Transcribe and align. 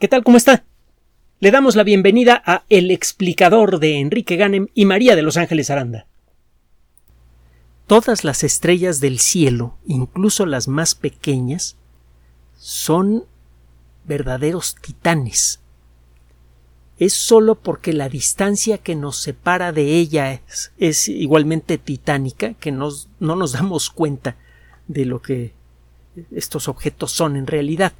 ¿Qué 0.00 0.08
tal? 0.08 0.24
¿Cómo 0.24 0.36
está? 0.36 0.64
Le 1.38 1.52
damos 1.52 1.76
la 1.76 1.84
bienvenida 1.84 2.42
a 2.44 2.64
El 2.68 2.90
explicador 2.90 3.78
de 3.78 4.00
Enrique 4.00 4.34
Ganem 4.34 4.66
y 4.74 4.86
María 4.86 5.14
de 5.14 5.22
Los 5.22 5.36
Ángeles 5.36 5.70
Aranda. 5.70 6.08
Todas 7.86 8.24
las 8.24 8.42
estrellas 8.42 8.98
del 8.98 9.20
cielo, 9.20 9.78
incluso 9.86 10.46
las 10.46 10.66
más 10.66 10.96
pequeñas, 10.96 11.76
son 12.58 13.24
verdaderos 14.04 14.74
titanes. 14.80 15.60
Es 16.98 17.12
sólo 17.12 17.54
porque 17.54 17.92
la 17.92 18.08
distancia 18.08 18.78
que 18.78 18.96
nos 18.96 19.18
separa 19.18 19.70
de 19.70 19.94
ella 19.94 20.42
es, 20.76 21.08
igualmente 21.08 21.78
titánica 21.78 22.54
que 22.54 22.72
no 22.72 22.90
nos 23.20 23.52
damos 23.52 23.90
cuenta 23.90 24.36
de 24.88 25.04
lo 25.04 25.22
que 25.22 25.54
estos 26.32 26.66
objetos 26.66 27.12
son 27.12 27.36
en 27.36 27.46
realidad 27.46 27.92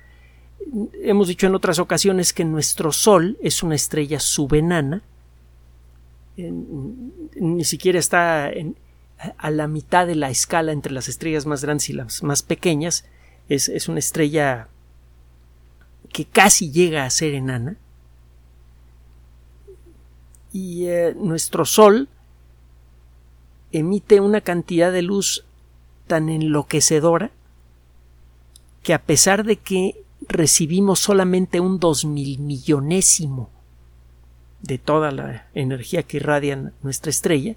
hemos 1.03 1.29
dicho 1.29 1.47
en 1.47 1.55
otras 1.55 1.79
ocasiones 1.79 2.33
que 2.33 2.45
nuestro 2.45 2.93
Sol 2.93 3.39
es 3.43 3.63
una 3.63 3.75
estrella 3.75 4.21
subenana, 4.21 5.03
ni 6.37 7.65
siquiera 7.65 7.99
está 7.99 8.51
a 9.39 9.51
la 9.51 9.69
mitad 9.69 10.07
de 10.07 10.17
la 10.17 10.31
escala 10.31 10.73
entre 10.73 10.93
las 10.93 11.09
estrellas 11.09 11.47
más 11.47 11.63
grandes 11.63 11.89
y 11.91 11.93
las 11.93 12.23
más 12.23 12.43
pequeñas, 12.43 13.05
es, 13.49 13.89
una 13.89 13.99
estrella 13.99 14.69
que 16.13 16.25
casi 16.25 16.71
llega 16.71 17.05
a 17.05 17.11
ser 17.11 17.35
enana. 17.35 17.77
Y 20.53 20.87
eh, 20.87 21.15
nuestro 21.17 21.65
Sol 21.65 22.09
emite 23.73 24.21
una 24.21 24.41
cantidad 24.41 24.93
de 24.93 25.03
luz 25.03 25.45
tan 26.07 26.29
enloquecedora 26.29 27.33
que 28.83 28.95
a 28.95 29.03
pesar 29.03 29.45
de 29.45 29.57
que 29.57 30.04
recibimos 30.29 31.01
solamente 31.01 31.61
un 31.61 31.79
dos 31.79 32.05
mil 32.05 32.39
millonésimo 32.39 33.51
de 34.63 34.79
toda 34.79 35.11
la 35.11 35.49
energía 35.55 36.03
que 36.03 36.17
irradia 36.17 36.73
nuestra 36.83 37.11
estrella, 37.11 37.57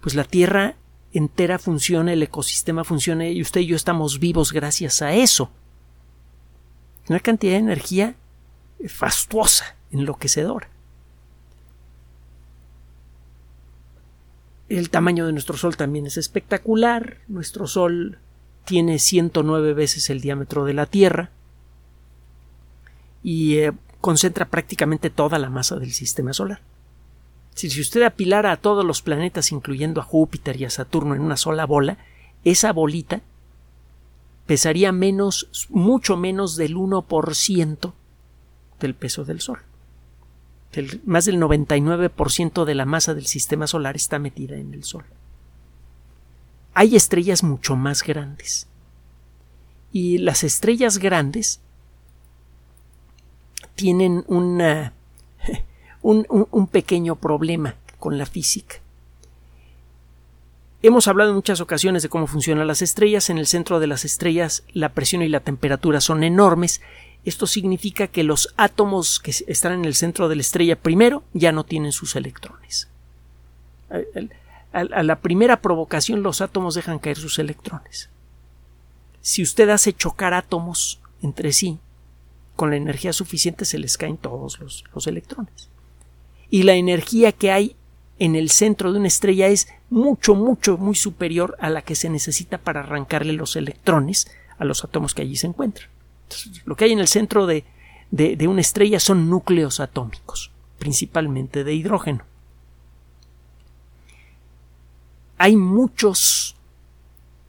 pues 0.00 0.14
la 0.14 0.24
Tierra 0.24 0.76
entera 1.12 1.58
funciona, 1.58 2.12
el 2.12 2.22
ecosistema 2.22 2.84
funciona 2.84 3.28
y 3.28 3.42
usted 3.42 3.62
y 3.62 3.66
yo 3.66 3.76
estamos 3.76 4.20
vivos 4.20 4.52
gracias 4.52 5.02
a 5.02 5.14
eso. 5.14 5.50
Una 7.08 7.20
cantidad 7.20 7.54
de 7.54 7.58
energía 7.58 8.14
fastuosa, 8.86 9.76
enloquecedora. 9.90 10.68
El 14.68 14.90
tamaño 14.90 15.26
de 15.26 15.32
nuestro 15.32 15.56
Sol 15.56 15.76
también 15.76 16.06
es 16.06 16.16
espectacular. 16.16 17.18
Nuestro 17.28 17.66
Sol 17.66 18.18
tiene 18.64 18.98
109 18.98 19.74
veces 19.74 20.10
el 20.10 20.20
diámetro 20.20 20.64
de 20.64 20.74
la 20.74 20.86
Tierra 20.86 21.30
y 23.26 23.56
eh, 23.56 23.72
concentra 24.00 24.44
prácticamente 24.44 25.10
toda 25.10 25.40
la 25.40 25.50
masa 25.50 25.74
del 25.80 25.92
sistema 25.92 26.32
solar. 26.32 26.60
Si, 27.56 27.68
si 27.68 27.80
usted 27.80 28.02
apilara 28.02 28.52
a 28.52 28.56
todos 28.56 28.84
los 28.84 29.02
planetas, 29.02 29.50
incluyendo 29.50 30.00
a 30.00 30.04
Júpiter 30.04 30.60
y 30.60 30.64
a 30.64 30.70
Saturno, 30.70 31.16
en 31.16 31.22
una 31.22 31.36
sola 31.36 31.66
bola, 31.66 31.98
esa 32.44 32.72
bolita 32.72 33.22
pesaría 34.46 34.92
menos, 34.92 35.66
mucho 35.70 36.16
menos 36.16 36.54
del 36.54 36.76
1% 36.76 37.92
del 38.78 38.94
peso 38.94 39.24
del 39.24 39.40
Sol. 39.40 39.58
más 41.04 41.24
del 41.24 41.40
99% 41.40 42.64
de 42.64 42.74
la 42.76 42.84
masa 42.84 43.12
del 43.12 43.26
sistema 43.26 43.66
solar 43.66 43.96
está 43.96 44.20
metida 44.20 44.56
en 44.56 44.72
el 44.72 44.84
Sol. 44.84 45.04
Hay 46.74 46.94
estrellas 46.94 47.42
mucho 47.42 47.74
más 47.74 48.04
grandes. 48.04 48.68
Y 49.90 50.18
las 50.18 50.44
estrellas 50.44 50.98
grandes 50.98 51.60
tienen 53.76 54.24
un, 54.28 54.86
un, 56.02 56.66
pequeño 56.66 57.14
problema 57.16 57.76
con 57.98 58.18
la 58.18 58.26
física. 58.26 58.76
Hemos 60.82 61.08
hablado 61.08 61.30
en 61.30 61.36
muchas 61.36 61.60
ocasiones 61.60 62.02
de 62.02 62.08
cómo 62.08 62.26
funcionan 62.26 62.66
las 62.66 62.82
estrellas. 62.82 63.30
En 63.30 63.38
el 63.38 63.46
centro 63.46 63.80
de 63.80 63.86
las 63.86 64.04
estrellas 64.04 64.64
la 64.72 64.90
presión 64.90 65.22
y 65.22 65.28
la 65.28 65.40
temperatura 65.40 66.00
son 66.00 66.24
enormes. 66.24 66.80
Esto 67.24 67.46
significa 67.46 68.06
que 68.06 68.22
los 68.22 68.54
átomos 68.56 69.18
que 69.18 69.32
están 69.48 69.72
en 69.72 69.84
el 69.84 69.94
centro 69.94 70.28
de 70.28 70.36
la 70.36 70.42
estrella 70.42 70.76
primero 70.76 71.24
ya 71.32 71.52
no 71.52 71.64
tienen 71.64 71.92
sus 71.92 72.14
electrones. 72.14 72.88
A 74.72 75.02
la 75.02 75.20
primera 75.20 75.60
provocación 75.60 76.22
los 76.22 76.40
átomos 76.40 76.74
dejan 76.74 76.98
caer 76.98 77.16
sus 77.16 77.38
electrones. 77.38 78.10
Si 79.22 79.42
usted 79.42 79.70
hace 79.70 79.92
chocar 79.92 80.34
átomos 80.34 81.00
entre 81.20 81.52
sí, 81.52 81.78
con 82.56 82.70
la 82.70 82.76
energía 82.76 83.12
suficiente 83.12 83.64
se 83.64 83.78
les 83.78 83.96
caen 83.96 84.16
todos 84.16 84.58
los, 84.58 85.06
electrones. 85.06 85.68
Y 86.50 86.62
la 86.62 86.74
energía 86.74 87.32
que 87.32 87.52
hay 87.52 87.76
en 88.18 88.34
el 88.34 88.50
centro 88.50 88.92
de 88.92 88.98
una 88.98 89.08
estrella 89.08 89.46
es 89.48 89.68
mucho, 89.90 90.34
mucho, 90.34 90.78
muy 90.78 90.94
superior 90.94 91.56
a 91.60 91.68
la 91.68 91.82
que 91.82 91.94
se 91.94 92.08
necesita 92.08 92.58
para 92.58 92.80
arrancarle 92.80 93.34
los 93.34 93.56
electrones 93.56 94.26
a 94.58 94.64
los 94.64 94.82
átomos 94.82 95.14
que 95.14 95.22
allí 95.22 95.36
se 95.36 95.46
encuentran. 95.46 95.88
lo 96.64 96.76
que 96.76 96.86
hay 96.86 96.92
en 96.92 96.98
el 96.98 97.08
centro 97.08 97.46
de, 97.46 97.64
de, 98.10 98.48
una 98.48 98.62
estrella 98.62 98.98
son 99.00 99.28
núcleos 99.28 99.80
atómicos, 99.80 100.50
principalmente 100.78 101.62
de 101.62 101.74
hidrógeno. 101.74 102.24
Hay 105.38 105.56
muchos 105.56 106.56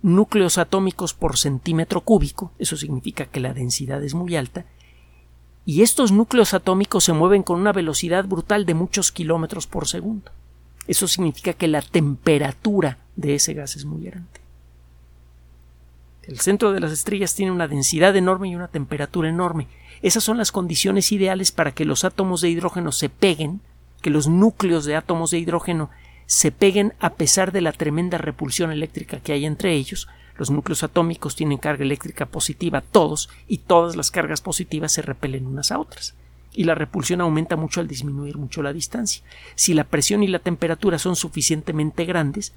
núcleos 0.01 0.57
atómicos 0.57 1.13
por 1.13 1.37
centímetro 1.37 2.01
cúbico, 2.01 2.51
eso 2.59 2.75
significa 2.75 3.25
que 3.25 3.39
la 3.39 3.53
densidad 3.53 4.03
es 4.03 4.13
muy 4.13 4.35
alta, 4.35 4.65
y 5.67 5.81
estos 5.81 6.13
núcleos 6.13 6.53
atómicos 6.53 7.03
se 7.03 7.11
mueven 7.11 7.43
con 7.43 7.59
una 7.59 7.73
velocidad 7.73 8.23
brutal 8.23 8.65
de 8.65 8.73
muchos 8.73 9.11
kilómetros 9.11 9.67
por 9.67 9.85
segundo. 9.85 10.31
Eso 10.87 11.09
significa 11.09 11.51
que 11.51 11.67
la 11.67 11.81
temperatura 11.81 12.99
de 13.17 13.35
ese 13.35 13.53
gas 13.53 13.75
es 13.75 13.83
muy 13.83 14.05
grande. 14.05 14.39
El 16.23 16.39
centro 16.39 16.71
de 16.71 16.79
las 16.79 16.93
estrellas 16.93 17.35
tiene 17.35 17.51
una 17.51 17.67
densidad 17.67 18.15
enorme 18.15 18.47
y 18.47 18.55
una 18.55 18.69
temperatura 18.69 19.27
enorme. 19.27 19.67
Esas 20.01 20.23
son 20.23 20.37
las 20.37 20.53
condiciones 20.53 21.11
ideales 21.11 21.51
para 21.51 21.73
que 21.73 21.83
los 21.83 22.05
átomos 22.05 22.39
de 22.39 22.49
hidrógeno 22.49 22.93
se 22.93 23.09
peguen, 23.09 23.59
que 24.01 24.09
los 24.09 24.29
núcleos 24.29 24.85
de 24.85 24.95
átomos 24.95 25.31
de 25.31 25.39
hidrógeno 25.39 25.89
se 26.27 26.53
peguen 26.53 26.93
a 27.01 27.15
pesar 27.15 27.51
de 27.51 27.59
la 27.59 27.73
tremenda 27.73 28.17
repulsión 28.17 28.71
eléctrica 28.71 29.19
que 29.19 29.33
hay 29.33 29.45
entre 29.45 29.73
ellos, 29.73 30.07
los 30.37 30.51
núcleos 30.51 30.83
atómicos 30.83 31.35
tienen 31.35 31.57
carga 31.57 31.83
eléctrica 31.83 32.25
positiva 32.25 32.81
todos 32.81 33.29
y 33.47 33.59
todas 33.59 33.95
las 33.95 34.11
cargas 34.11 34.41
positivas 34.41 34.91
se 34.91 35.01
repelen 35.01 35.47
unas 35.47 35.71
a 35.71 35.79
otras. 35.79 36.15
Y 36.53 36.63
la 36.63 36.75
repulsión 36.75 37.21
aumenta 37.21 37.55
mucho 37.55 37.81
al 37.81 37.87
disminuir 37.87 38.37
mucho 38.37 38.61
la 38.61 38.73
distancia. 38.73 39.23
Si 39.55 39.73
la 39.73 39.83
presión 39.83 40.23
y 40.23 40.27
la 40.27 40.39
temperatura 40.39 40.99
son 40.99 41.15
suficientemente 41.15 42.05
grandes, 42.05 42.53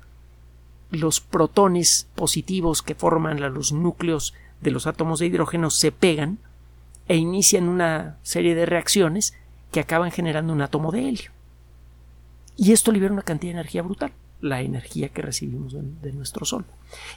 los 0.90 1.20
protones 1.20 2.08
positivos 2.14 2.82
que 2.82 2.94
forman 2.94 3.40
los 3.54 3.72
núcleos 3.72 4.34
de 4.60 4.70
los 4.70 4.86
átomos 4.86 5.18
de 5.18 5.26
hidrógeno 5.26 5.70
se 5.70 5.92
pegan 5.92 6.38
e 7.08 7.16
inician 7.16 7.68
una 7.68 8.18
serie 8.22 8.54
de 8.54 8.66
reacciones 8.66 9.34
que 9.72 9.80
acaban 9.80 10.10
generando 10.10 10.52
un 10.52 10.62
átomo 10.62 10.92
de 10.92 11.08
helio. 11.08 11.30
Y 12.56 12.72
esto 12.72 12.92
libera 12.92 13.12
una 13.12 13.22
cantidad 13.22 13.52
de 13.52 13.60
energía 13.60 13.82
brutal 13.82 14.12
la 14.40 14.62
energía 14.62 15.08
que 15.10 15.22
recibimos 15.22 15.74
de, 15.74 16.12
nuestro 16.12 16.44
Sol. 16.44 16.64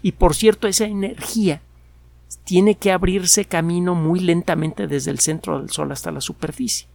Y 0.02 0.14
por 0.14 0.36
cierto, 0.36 0.68
esa 0.68 0.86
energía 0.86 1.62
tiene 2.44 2.76
que 2.76 2.92
abrirse 2.92 3.46
camino 3.46 3.96
muy 3.96 4.20
lentamente 4.20 4.88
desde 4.88 5.12
el 5.12 5.20
centro 5.20 5.60
del 5.60 5.70
Sol 5.70 5.92
hasta 5.92 6.12
la 6.12 6.22
superficie. 6.22 6.88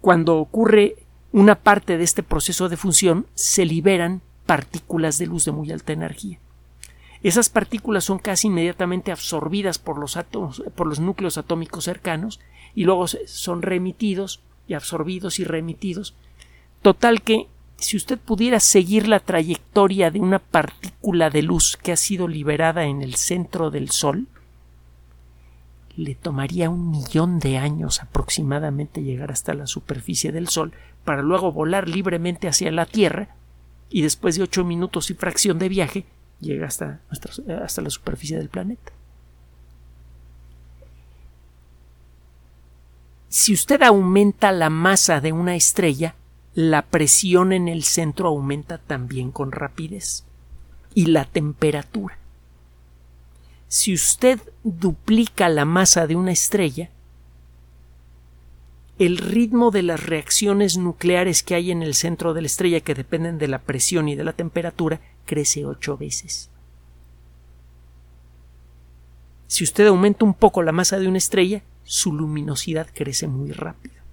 Cuando 0.00 0.36
ocurre 0.36 0.96
una 1.32 1.54
parte 1.54 1.96
de 1.98 2.04
este 2.04 2.22
proceso 2.22 2.68
de 2.68 2.76
función, 2.76 3.26
se 3.34 3.64
liberan 3.64 4.22
partículas 4.46 5.18
de 5.18 5.26
luz 5.26 5.44
de 5.44 5.52
muy 5.52 5.72
alta 5.72 5.92
energía. 5.92 6.38
Esas 7.22 7.48
partículas 7.48 8.04
son 8.04 8.18
casi 8.18 8.46
inmediatamente 8.46 9.10
absorbidas 9.10 9.78
por 9.78 9.98
los 9.98 10.16
átomos, 10.16 10.62
por 10.74 10.86
los 10.86 11.00
núcleos 11.00 11.38
atómicos 11.38 11.84
cercanos 11.84 12.40
y 12.74 12.84
luego 12.84 13.06
son 13.08 13.62
remitidos 13.62 14.40
y 14.68 14.74
absorbidos 14.74 15.38
y 15.38 15.44
remitidos. 15.44 16.14
Total 16.82 17.22
que 17.22 17.48
si 17.78 17.96
usted 17.96 18.18
pudiera 18.18 18.58
seguir 18.60 19.06
la 19.06 19.20
trayectoria 19.20 20.10
de 20.10 20.20
una 20.20 20.38
partícula 20.38 21.30
de 21.30 21.42
luz 21.42 21.76
que 21.76 21.92
ha 21.92 21.96
sido 21.96 22.26
liberada 22.26 22.84
en 22.84 23.02
el 23.02 23.16
centro 23.16 23.70
del 23.70 23.90
Sol, 23.90 24.26
le 25.96 26.14
tomaría 26.14 26.70
un 26.70 26.90
millón 26.90 27.38
de 27.38 27.58
años 27.58 28.02
aproximadamente 28.02 29.02
llegar 29.02 29.30
hasta 29.30 29.54
la 29.54 29.66
superficie 29.66 30.32
del 30.32 30.48
Sol 30.48 30.72
para 31.04 31.22
luego 31.22 31.52
volar 31.52 31.88
libremente 31.88 32.48
hacia 32.48 32.70
la 32.70 32.86
Tierra 32.86 33.28
y 33.90 34.02
después 34.02 34.36
de 34.36 34.42
ocho 34.42 34.64
minutos 34.64 35.10
y 35.10 35.14
fracción 35.14 35.58
de 35.58 35.68
viaje 35.68 36.06
llega 36.40 36.66
hasta, 36.66 37.00
hasta 37.10 37.82
la 37.82 37.90
superficie 37.90 38.36
del 38.36 38.48
planeta. 38.48 38.92
Si 43.28 43.52
usted 43.52 43.82
aumenta 43.82 44.50
la 44.52 44.70
masa 44.70 45.20
de 45.20 45.32
una 45.32 45.56
estrella, 45.56 46.14
la 46.56 46.86
presión 46.86 47.52
en 47.52 47.68
el 47.68 47.84
centro 47.84 48.28
aumenta 48.28 48.78
también 48.78 49.30
con 49.30 49.52
rapidez 49.52 50.24
y 50.94 51.04
la 51.04 51.26
temperatura. 51.26 52.16
Si 53.68 53.92
usted 53.92 54.40
duplica 54.64 55.50
la 55.50 55.66
masa 55.66 56.06
de 56.06 56.16
una 56.16 56.32
estrella, 56.32 56.88
el 58.98 59.18
ritmo 59.18 59.70
de 59.70 59.82
las 59.82 60.06
reacciones 60.06 60.78
nucleares 60.78 61.42
que 61.42 61.56
hay 61.56 61.70
en 61.70 61.82
el 61.82 61.92
centro 61.92 62.32
de 62.32 62.40
la 62.40 62.46
estrella 62.46 62.80
que 62.80 62.94
dependen 62.94 63.36
de 63.36 63.48
la 63.48 63.58
presión 63.58 64.08
y 64.08 64.14
de 64.14 64.24
la 64.24 64.32
temperatura 64.32 65.02
crece 65.26 65.66
ocho 65.66 65.98
veces. 65.98 66.48
Si 69.46 69.62
usted 69.62 69.88
aumenta 69.88 70.24
un 70.24 70.32
poco 70.32 70.62
la 70.62 70.72
masa 70.72 70.98
de 70.98 71.06
una 71.06 71.18
estrella, 71.18 71.62
su 71.84 72.14
luminosidad 72.14 72.88
crece 72.94 73.26
muy 73.28 73.52
rápido. 73.52 74.05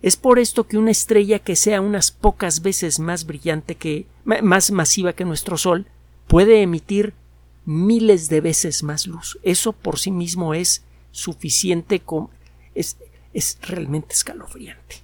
Es 0.00 0.16
por 0.16 0.38
esto 0.38 0.66
que 0.66 0.78
una 0.78 0.92
estrella 0.92 1.40
que 1.40 1.56
sea 1.56 1.80
unas 1.80 2.10
pocas 2.12 2.62
veces 2.62 3.00
más 3.00 3.26
brillante 3.26 3.74
que 3.74 4.06
más 4.24 4.70
masiva 4.70 5.12
que 5.12 5.24
nuestro 5.24 5.56
Sol 5.56 5.86
puede 6.28 6.62
emitir 6.62 7.14
miles 7.64 8.28
de 8.28 8.40
veces 8.40 8.82
más 8.82 9.06
luz. 9.06 9.38
Eso 9.42 9.72
por 9.72 9.98
sí 9.98 10.10
mismo 10.10 10.54
es 10.54 10.84
suficiente 11.10 12.00
es, 12.74 12.96
es 13.34 13.58
realmente 13.62 14.14
escalofriante. 14.14 14.96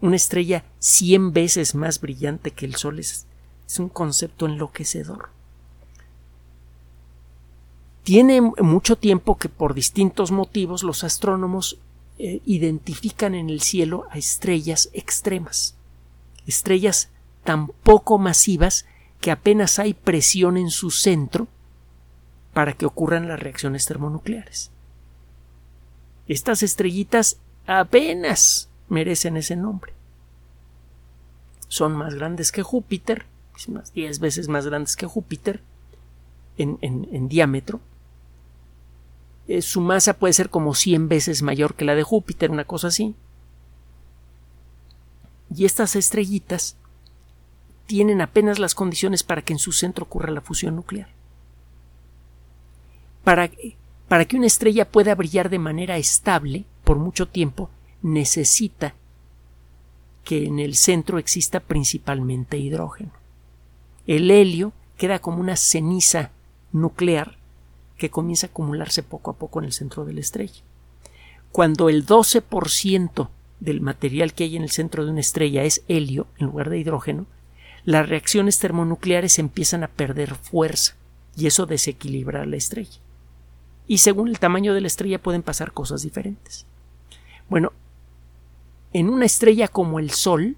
Una 0.00 0.16
estrella 0.16 0.64
cien 0.78 1.32
veces 1.32 1.74
más 1.74 2.00
brillante 2.00 2.52
que 2.52 2.66
el 2.66 2.76
Sol 2.76 3.00
es, 3.00 3.26
es 3.66 3.78
un 3.78 3.88
concepto 3.88 4.46
enloquecedor. 4.46 5.30
Tiene 8.04 8.40
mucho 8.40 8.96
tiempo 8.96 9.36
que 9.38 9.48
por 9.48 9.74
distintos 9.74 10.30
motivos 10.30 10.82
los 10.82 11.04
astrónomos 11.04 11.78
eh, 12.18 12.40
identifican 12.44 13.34
en 13.34 13.50
el 13.50 13.60
cielo 13.60 14.06
a 14.10 14.18
estrellas 14.18 14.88
extremas, 14.92 15.74
estrellas 16.46 17.10
tan 17.42 17.68
poco 17.68 18.18
masivas 18.18 18.86
que 19.20 19.30
apenas 19.30 19.78
hay 19.78 19.94
presión 19.94 20.56
en 20.56 20.70
su 20.70 20.90
centro 20.90 21.48
para 22.52 22.74
que 22.74 22.86
ocurran 22.86 23.26
las 23.26 23.40
reacciones 23.40 23.86
termonucleares. 23.86 24.70
Estas 26.28 26.62
estrellitas 26.62 27.38
apenas 27.66 28.68
merecen 28.88 29.36
ese 29.36 29.56
nombre. 29.56 29.92
Son 31.68 31.96
más 31.96 32.14
grandes 32.14 32.52
que 32.52 32.62
Júpiter, 32.62 33.26
unas 33.66 33.92
10 33.92 34.20
veces 34.20 34.48
más 34.48 34.66
grandes 34.66 34.94
que 34.94 35.06
Júpiter 35.06 35.62
en, 36.56 36.78
en 36.80 37.28
diámetro, 37.28 37.80
eh, 39.46 39.62
su 39.62 39.80
masa 39.80 40.14
puede 40.14 40.32
ser 40.32 40.50
como 40.50 40.74
100 40.74 41.08
veces 41.08 41.42
mayor 41.42 41.74
que 41.74 41.84
la 41.84 41.94
de 41.94 42.02
Júpiter, 42.02 42.50
una 42.50 42.64
cosa 42.64 42.88
así. 42.88 43.14
Y 45.54 45.64
estas 45.64 45.96
estrellitas 45.96 46.76
tienen 47.86 48.20
apenas 48.20 48.58
las 48.58 48.74
condiciones 48.74 49.22
para 49.22 49.42
que 49.42 49.52
en 49.52 49.58
su 49.58 49.72
centro 49.72 50.04
ocurra 50.04 50.30
la 50.30 50.40
fusión 50.40 50.76
nuclear. 50.76 51.08
Para, 53.22 53.50
para 54.08 54.24
que 54.24 54.36
una 54.36 54.46
estrella 54.46 54.90
pueda 54.90 55.14
brillar 55.14 55.50
de 55.50 55.58
manera 55.58 55.96
estable 55.98 56.64
por 56.82 56.98
mucho 56.98 57.28
tiempo, 57.28 57.70
necesita 58.02 58.94
que 60.24 60.46
en 60.46 60.58
el 60.58 60.74
centro 60.74 61.18
exista 61.18 61.60
principalmente 61.60 62.56
hidrógeno. 62.56 63.12
El 64.06 64.30
helio 64.30 64.72
queda 64.96 65.18
como 65.18 65.38
una 65.40 65.56
ceniza 65.56 66.30
nuclear 66.72 67.36
que 67.96 68.10
comienza 68.10 68.46
a 68.46 68.50
acumularse 68.50 69.02
poco 69.02 69.30
a 69.30 69.34
poco 69.34 69.60
en 69.60 69.66
el 69.66 69.72
centro 69.72 70.04
de 70.04 70.12
la 70.12 70.20
estrella. 70.20 70.62
Cuando 71.52 71.88
el 71.88 72.06
12% 72.06 73.28
del 73.60 73.80
material 73.80 74.34
que 74.34 74.44
hay 74.44 74.56
en 74.56 74.62
el 74.62 74.70
centro 74.70 75.04
de 75.04 75.10
una 75.10 75.20
estrella 75.20 75.64
es 75.64 75.82
helio 75.88 76.26
en 76.38 76.46
lugar 76.46 76.70
de 76.70 76.78
hidrógeno, 76.78 77.26
las 77.84 78.08
reacciones 78.08 78.58
termonucleares 78.58 79.38
empiezan 79.38 79.84
a 79.84 79.88
perder 79.88 80.34
fuerza 80.34 80.94
y 81.36 81.46
eso 81.46 81.66
desequilibra 81.66 82.46
la 82.46 82.56
estrella. 82.56 82.98
Y 83.86 83.98
según 83.98 84.28
el 84.28 84.38
tamaño 84.38 84.74
de 84.74 84.80
la 84.80 84.86
estrella 84.86 85.22
pueden 85.22 85.42
pasar 85.42 85.72
cosas 85.72 86.02
diferentes. 86.02 86.66
Bueno, 87.48 87.72
en 88.92 89.10
una 89.10 89.26
estrella 89.26 89.68
como 89.68 89.98
el 89.98 90.10
Sol, 90.10 90.56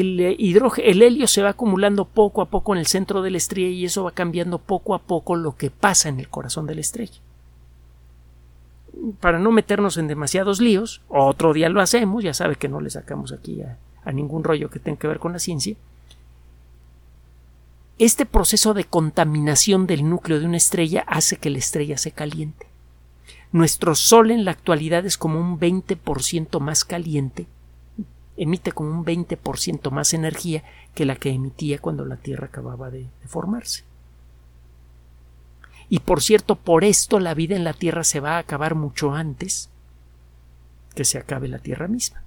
el, 0.00 0.20
eh, 0.20 0.36
hidrógeno, 0.38 0.88
el 0.88 1.02
helio 1.02 1.26
se 1.26 1.42
va 1.42 1.50
acumulando 1.50 2.06
poco 2.06 2.40
a 2.40 2.46
poco 2.46 2.72
en 2.72 2.78
el 2.78 2.86
centro 2.86 3.20
de 3.20 3.30
la 3.30 3.36
estrella 3.36 3.68
y 3.68 3.84
eso 3.84 4.04
va 4.04 4.12
cambiando 4.12 4.58
poco 4.58 4.94
a 4.94 5.00
poco 5.00 5.36
lo 5.36 5.56
que 5.56 5.70
pasa 5.70 6.08
en 6.08 6.18
el 6.18 6.28
corazón 6.28 6.66
de 6.66 6.74
la 6.74 6.80
estrella. 6.80 7.20
Para 9.20 9.38
no 9.38 9.50
meternos 9.50 9.98
en 9.98 10.08
demasiados 10.08 10.60
líos, 10.60 11.02
otro 11.08 11.52
día 11.52 11.68
lo 11.68 11.82
hacemos, 11.82 12.24
ya 12.24 12.32
sabe 12.32 12.56
que 12.56 12.68
no 12.68 12.80
le 12.80 12.88
sacamos 12.88 13.32
aquí 13.32 13.60
a, 13.60 13.76
a 14.04 14.12
ningún 14.12 14.44
rollo 14.44 14.70
que 14.70 14.78
tenga 14.78 14.98
que 14.98 15.08
ver 15.08 15.18
con 15.18 15.32
la 15.32 15.38
ciencia. 15.38 15.76
Este 17.98 18.24
proceso 18.24 18.72
de 18.72 18.84
contaminación 18.84 19.86
del 19.86 20.08
núcleo 20.08 20.40
de 20.40 20.46
una 20.46 20.56
estrella 20.56 21.04
hace 21.06 21.36
que 21.36 21.50
la 21.50 21.58
estrella 21.58 21.98
se 21.98 22.12
caliente. 22.12 22.66
Nuestro 23.52 23.94
Sol 23.94 24.30
en 24.30 24.46
la 24.46 24.52
actualidad 24.52 25.04
es 25.04 25.18
como 25.18 25.38
un 25.38 25.60
20% 25.60 26.60
más 26.60 26.86
caliente 26.86 27.46
emite 28.36 28.72
como 28.72 28.90
un 28.90 29.04
20% 29.04 29.90
más 29.90 30.14
energía 30.14 30.62
que 30.94 31.04
la 31.04 31.16
que 31.16 31.30
emitía 31.30 31.78
cuando 31.78 32.04
la 32.04 32.16
Tierra 32.16 32.46
acababa 32.46 32.90
de, 32.90 33.06
formarse. 33.26 33.84
Y 35.88 36.00
por 36.00 36.22
cierto, 36.22 36.56
por 36.56 36.84
esto 36.84 37.20
la 37.20 37.34
vida 37.34 37.54
en 37.54 37.64
la 37.64 37.74
Tierra 37.74 38.04
se 38.04 38.20
va 38.20 38.36
a 38.36 38.38
acabar 38.38 38.74
mucho 38.74 39.12
antes 39.12 39.68
que 40.94 41.04
se 41.04 41.18
acabe 41.18 41.48
la 41.48 41.58
Tierra 41.58 41.88
misma. 41.88 42.22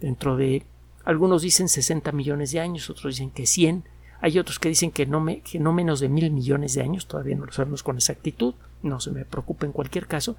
Dentro 0.00 0.36
de 0.36 0.64
algunos 1.04 1.42
dicen 1.42 1.68
60 1.68 2.10
millones 2.12 2.50
de 2.52 2.60
años, 2.60 2.90
otros 2.90 3.14
dicen 3.14 3.30
que 3.30 3.46
100, 3.46 3.84
hay 4.20 4.38
otros 4.38 4.58
que 4.58 4.68
dicen 4.68 4.90
que 4.90 5.06
no, 5.06 5.24
que 5.24 5.60
no 5.60 5.72
menos 5.72 6.00
de 6.00 6.08
mil 6.08 6.30
millones 6.30 6.74
de 6.74 6.82
años, 6.82 7.06
todavía 7.06 7.36
no 7.36 7.46
lo 7.46 7.52
sabemos 7.52 7.82
con 7.82 7.96
exactitud, 7.96 8.54
no 8.82 8.98
se 9.00 9.10
me 9.10 9.24
preocupe 9.24 9.66
en 9.66 9.72
cualquier 9.72 10.06
caso, 10.06 10.36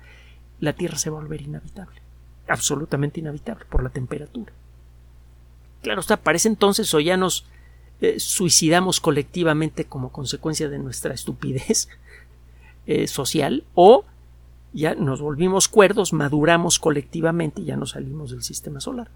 la 0.59 0.73
Tierra 0.73 0.97
se 0.97 1.09
va 1.09 1.19
a 1.19 1.21
volver 1.21 1.41
inhabitable 1.41 2.04
absolutamente 2.47 3.19
inhabitable 3.19 3.65
por 3.65 3.83
la 3.83 3.89
temperatura. 3.89 4.51
Claro 5.81 6.01
está, 6.01 6.17
parece 6.17 6.47
entonces 6.47 6.93
o 6.93 6.99
ya 6.99 7.17
nos 7.17 7.45
eh, 8.01 8.19
suicidamos 8.19 8.99
colectivamente 8.99 9.85
como 9.85 10.11
consecuencia 10.11 10.69
de 10.69 10.79
nuestra 10.79 11.13
estupidez 11.13 11.89
eh, 12.87 13.07
social 13.07 13.63
o 13.73 14.05
ya 14.73 14.93
nos 14.93 15.21
volvimos 15.21 15.69
cuerdos, 15.69 16.11
maduramos 16.11 16.79
colectivamente 16.79 17.61
y 17.61 17.65
ya 17.65 17.77
nos 17.77 17.91
salimos 17.91 18.31
del 18.31 18.43
sistema 18.43 18.81
solar. 18.81 19.09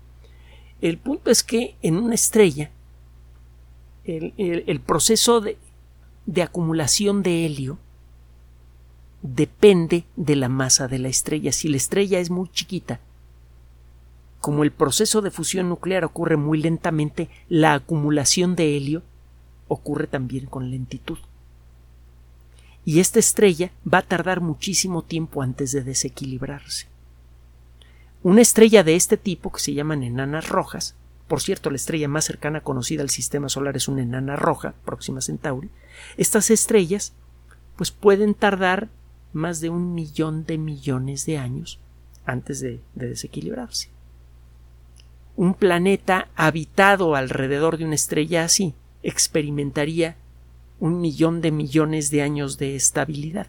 El 0.79 0.97
punto 0.97 1.29
es 1.29 1.43
que 1.43 1.75
en 1.81 1.97
una 1.97 2.15
estrella 2.15 2.71
el, 4.05 4.79
proceso 4.79 5.41
de 5.41 6.41
acumulación 6.41 7.21
de 7.21 7.45
helio 7.45 7.77
depende 9.21 10.05
de 10.15 10.35
la 10.35 10.49
masa 10.49 10.87
de 10.87 10.99
la 10.99 11.09
estrella. 11.09 11.51
Si 11.51 11.67
la 11.67 11.77
estrella 11.77 12.19
es 12.19 12.29
muy 12.29 12.49
chiquita, 12.49 12.99
como 14.39 14.63
el 14.63 14.71
proceso 14.71 15.21
de 15.21 15.31
fusión 15.31 15.69
nuclear 15.69 16.05
ocurre 16.05 16.37
muy 16.37 16.61
lentamente, 16.61 17.29
la 17.49 17.73
acumulación 17.73 18.55
de 18.55 18.77
helio 18.77 19.03
ocurre 19.67 20.07
también 20.07 20.45
con 20.45 20.71
lentitud. 20.71 21.17
Y 22.85 23.01
esta 23.01 23.19
estrella 23.19 23.71
va 23.91 23.99
a 23.99 24.07
tardar 24.07 24.39
muchísimo 24.39 25.03
tiempo 25.03 25.41
antes 25.41 25.71
de 25.73 25.83
desequilibrarse. 25.83 26.87
Una 28.23 28.41
estrella 28.41 28.83
de 28.83 28.95
este 28.95 29.17
tipo, 29.17 29.51
que 29.51 29.59
se 29.59 29.73
llaman 29.73 30.03
enanas 30.03 30.47
rojas, 30.49 30.95
por 31.27 31.41
cierto, 31.41 31.69
la 31.69 31.75
estrella 31.75 32.07
más 32.07 32.25
cercana 32.25 32.61
conocida 32.61 33.03
al 33.03 33.09
sistema 33.11 33.49
solar 33.49 33.77
es 33.77 33.87
una 33.87 34.01
enana 34.01 34.35
roja, 34.35 34.73
próxima 34.83 35.21
Centauri, 35.21 35.69
estas 36.17 36.49
estrellas 36.49 37.13
pues 37.75 37.91
pueden 37.91 38.33
tardar 38.33 38.89
más 39.31 39.61
de 39.61 39.69
un 39.69 39.93
millón 39.93 40.45
de 40.45 40.57
millones 40.57 41.25
de 41.25 41.37
años 41.37 41.79
antes 42.25 42.61
de 42.61 42.81
desequilibrarse 42.95 43.89
un 45.39 45.53
planeta 45.53 46.27
habitado 46.35 47.15
alrededor 47.15 47.77
de 47.77 47.85
una 47.85 47.95
estrella 47.95 48.43
así 48.43 48.73
experimentaría 49.03 50.17
un 50.81 50.99
millón 50.99 51.39
de 51.39 51.53
millones 51.53 52.11
de 52.11 52.21
años 52.21 52.57
de 52.57 52.75
estabilidad. 52.75 53.47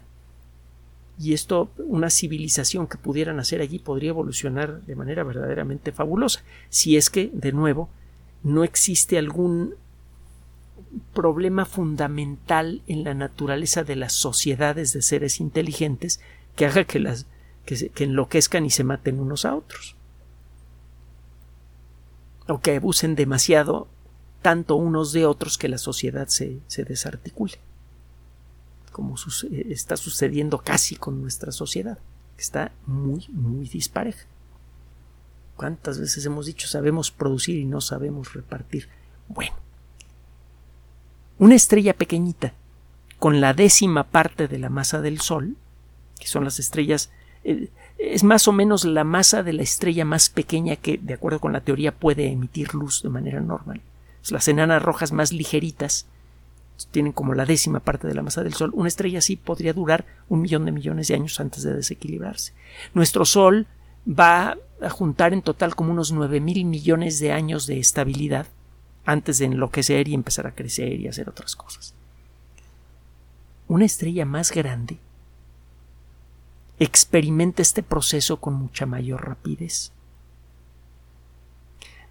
Y 1.19 1.33
esto, 1.33 1.69
una 1.79 2.09
civilización 2.09 2.87
que 2.87 2.97
pudieran 2.97 3.41
hacer 3.41 3.59
allí 3.59 3.77
podría 3.77 4.11
evolucionar 4.11 4.81
de 4.83 4.95
manera 4.95 5.25
verdaderamente 5.25 5.91
fabulosa, 5.91 6.43
si 6.69 6.95
es 6.95 7.09
que, 7.09 7.29
de 7.33 7.51
nuevo, 7.51 7.89
no 8.41 8.63
existe 8.63 9.17
algún 9.17 9.75
problema 11.13 11.65
fundamental 11.65 12.83
en 12.87 13.03
la 13.03 13.15
naturaleza 13.15 13.83
de 13.83 13.97
las 13.97 14.13
sociedades 14.13 14.93
de 14.93 15.01
seres 15.01 15.41
inteligentes 15.41 16.21
que 16.55 16.67
haga 16.67 16.85
que 16.85 16.99
las 16.99 17.25
que, 17.65 17.89
que 17.89 18.05
enloquezcan 18.05 18.65
y 18.65 18.69
se 18.69 18.85
maten 18.85 19.19
unos 19.19 19.43
a 19.43 19.55
otros 19.55 19.97
o 22.51 22.59
que 22.59 22.75
abusen 22.75 23.15
demasiado 23.15 23.87
tanto 24.41 24.75
unos 24.75 25.13
de 25.13 25.25
otros 25.25 25.57
que 25.57 25.69
la 25.69 25.77
sociedad 25.77 26.27
se, 26.27 26.61
desarticule, 26.77 27.59
como 28.91 29.15
eh, 29.15 29.67
está 29.69 29.95
sucediendo 29.97 30.59
casi 30.59 30.95
con 30.95 31.21
nuestra 31.21 31.51
sociedad, 31.51 31.97
que 32.35 32.41
está 32.41 32.71
muy, 32.85 33.27
muy 33.29 33.67
dispareja. 33.67 34.25
¿Cuántas 35.55 35.99
veces 35.99 36.25
hemos 36.25 36.47
dicho 36.47 36.67
sabemos 36.67 37.11
producir 37.11 37.57
y 37.57 37.65
no 37.65 37.81
sabemos 37.81 38.33
repartir? 38.33 38.89
Bueno, 39.27 39.53
una 41.37 41.55
estrella 41.55 41.93
pequeñita, 41.93 42.53
con 43.19 43.39
la 43.39 43.53
décima 43.53 44.05
parte 44.05 44.47
de 44.47 44.57
la 44.57 44.69
masa 44.69 45.01
del 45.01 45.21
Sol, 45.21 45.55
que 46.19 46.27
son 46.27 46.43
las 46.43 46.59
estrellas, 46.59 47.11
es 47.43 48.23
más 48.23 48.47
o 48.47 48.51
menos 48.51 48.85
la 48.85 49.03
masa 49.03 49.43
de 49.43 49.53
la 49.53 49.63
estrella 49.63 50.05
más 50.05 50.29
pequeña 50.29 50.75
que, 50.75 50.97
de 50.97 51.13
acuerdo 51.13 51.39
con 51.39 51.53
la 51.53 51.61
teoría, 51.61 51.91
puede 51.91 52.31
emitir 52.31 52.73
luz 52.73 53.03
de 53.03 53.09
manera 53.09 53.39
normal. 53.39 53.81
Las 54.29 54.47
enanas 54.47 54.81
rojas 54.81 55.11
más 55.11 55.31
ligeritas 55.31 56.05
tienen 56.91 57.11
como 57.11 57.33
la 57.35 57.45
décima 57.45 57.79
parte 57.79 58.07
de 58.07 58.15
la 58.15 58.23
masa 58.23 58.43
del 58.43 58.53
Sol. 58.53 58.71
Una 58.73 58.87
estrella 58.87 59.19
así 59.19 59.35
podría 59.35 59.73
durar 59.73 60.05
un 60.29 60.41
millón 60.41 60.65
de 60.65 60.71
millones 60.71 61.07
de 61.07 61.15
años 61.15 61.39
antes 61.39 61.63
de 61.63 61.75
desequilibrarse. 61.75 62.53
Nuestro 62.93 63.25
Sol 63.25 63.67
va 64.07 64.57
a 64.81 64.89
juntar 64.89 65.33
en 65.33 65.41
total 65.41 65.75
como 65.75 65.91
unos 65.91 66.11
nueve 66.11 66.39
mil 66.39 66.65
millones 66.65 67.19
de 67.19 67.31
años 67.31 67.67
de 67.67 67.79
estabilidad 67.79 68.47
antes 69.05 69.37
de 69.37 69.45
enloquecer 69.45 70.07
y 70.07 70.13
empezar 70.13 70.47
a 70.47 70.55
crecer 70.55 70.99
y 70.99 71.07
hacer 71.07 71.29
otras 71.29 71.55
cosas. 71.55 71.93
Una 73.67 73.85
estrella 73.85 74.25
más 74.25 74.51
grande 74.51 74.97
experimenta 76.83 77.61
este 77.61 77.83
proceso 77.83 78.37
con 78.37 78.55
mucha 78.55 78.87
mayor 78.87 79.23
rapidez. 79.23 79.91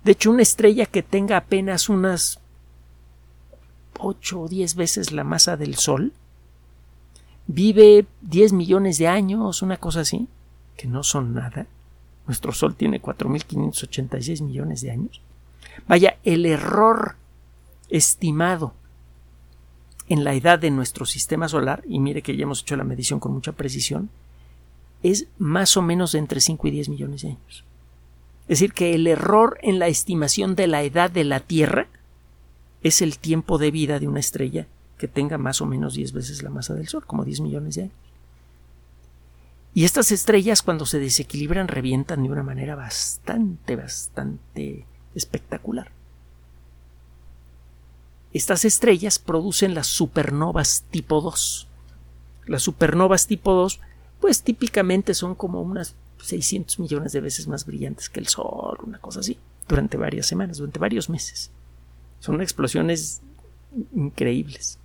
De 0.05 0.13
hecho, 0.13 0.31
una 0.31 0.43
estrella 0.43 0.87
que 0.87 1.03
tenga 1.03 1.37
apenas 1.37 1.89
unas 1.89 2.39
8 3.99 4.41
o 4.41 4.49
10 4.49 4.77
veces 4.77 5.11
la 5.11 5.25
masa 5.25 5.57
del 5.57 5.75
Sol 5.75 6.13
vive 7.49 8.07
10 8.21 8.53
millones 8.53 8.99
de 8.99 9.09
años, 9.09 9.61
una 9.63 9.77
cosa 9.77 10.03
así, 10.03 10.29
que 10.77 10.87
no 10.87 11.03
son 11.03 11.35
nada. 11.35 11.67
Nuestro 12.29 12.53
Sol 12.53 12.77
tiene 12.77 13.03
4.586 13.03 14.41
millones 14.41 14.83
de 14.83 14.93
años. 14.93 15.21
Vaya, 15.89 16.17
el 16.23 16.47
error 16.47 17.17
estimado 17.89 18.73
en 20.09 20.23
la 20.23 20.33
edad 20.35 20.61
de 20.61 20.71
nuestro 20.71 21.07
sistema 21.07 21.49
solar, 21.49 21.83
y 21.89 21.99
mire 21.99 22.23
que 22.23 22.37
ya 22.37 22.45
hemos 22.45 22.63
hecho 22.63 22.77
la 22.77 22.85
medición 22.85 23.19
con 23.19 23.33
mucha 23.33 23.51
precisión, 23.51 24.11
es 25.03 25.27
más 25.39 25.77
o 25.77 25.83
menos 25.83 26.13
de 26.13 26.19
entre 26.19 26.41
5 26.41 26.69
y 26.69 26.71
10 26.71 26.89
millones 26.91 27.23
de 27.23 27.29
años. 27.29 27.65
Es 28.43 28.59
decir, 28.59 28.73
que 28.73 28.95
el 28.95 29.07
error 29.07 29.59
en 29.63 29.79
la 29.79 29.89
estimación 29.89 30.57
de 30.57 30.67
la 30.67 30.83
edad 30.83 31.11
de 31.11 31.25
la 31.25 31.41
Tierra 31.41 31.87
es 32.83 33.03
el 33.03 33.19
tiempo 33.19 33.59
de 33.59 33.71
vida 33.71 33.99
de 33.99 34.09
una 34.09 34.21
estrella 34.21 34.67
que 34.99 35.09
tenga 35.09 35.39
más 35.39 35.61
o 35.61 35.67
menos 35.67 35.95
10 35.95 36.13
veces 36.13 36.43
la 36.43 36.51
masa 36.51 36.75
del 36.75 36.89
Sol, 36.89 37.07
como 37.07 37.25
10 37.25 37.41
millones 37.41 37.77
de 37.77 37.83
años. 37.83 37.95
Y 39.73 39.85
estas 39.85 40.11
estrellas 40.11 40.63
cuando 40.63 40.85
se 40.85 40.99
desequilibran 40.99 41.69
revientan 41.69 42.23
de 42.23 42.29
una 42.29 42.43
manera 42.43 42.75
bastante, 42.75 43.77
bastante 43.77 44.85
espectacular. 45.15 45.93
Estas 48.33 48.65
estrellas 48.65 49.19
producen 49.19 49.75
las 49.75 49.87
supernovas 49.87 50.85
tipo 50.91 51.21
2. 51.21 51.69
Las 52.47 52.63
supernovas 52.63 53.27
tipo 53.27 53.55
2 53.55 53.81
pues 54.21 54.43
típicamente 54.43 55.15
son 55.15 55.35
como 55.35 55.63
unas 55.63 55.95
600 56.23 56.79
millones 56.79 57.13
de 57.13 57.21
veces 57.21 57.49
más 57.49 57.65
brillantes 57.67 58.09
que 58.09 58.21
el 58.21 58.29
Sol, 58.29 58.79
una 58.85 58.99
cosa 58.99 59.21
así, 59.21 59.39
durante 59.69 59.97
varias 59.97 60.27
semanas, 60.27 60.59
durante 60.59 60.79
varios 60.79 61.09
meses. 61.09 61.51
Son 62.21 62.41
explosiones 62.43 63.23
increíbles. 63.95 64.79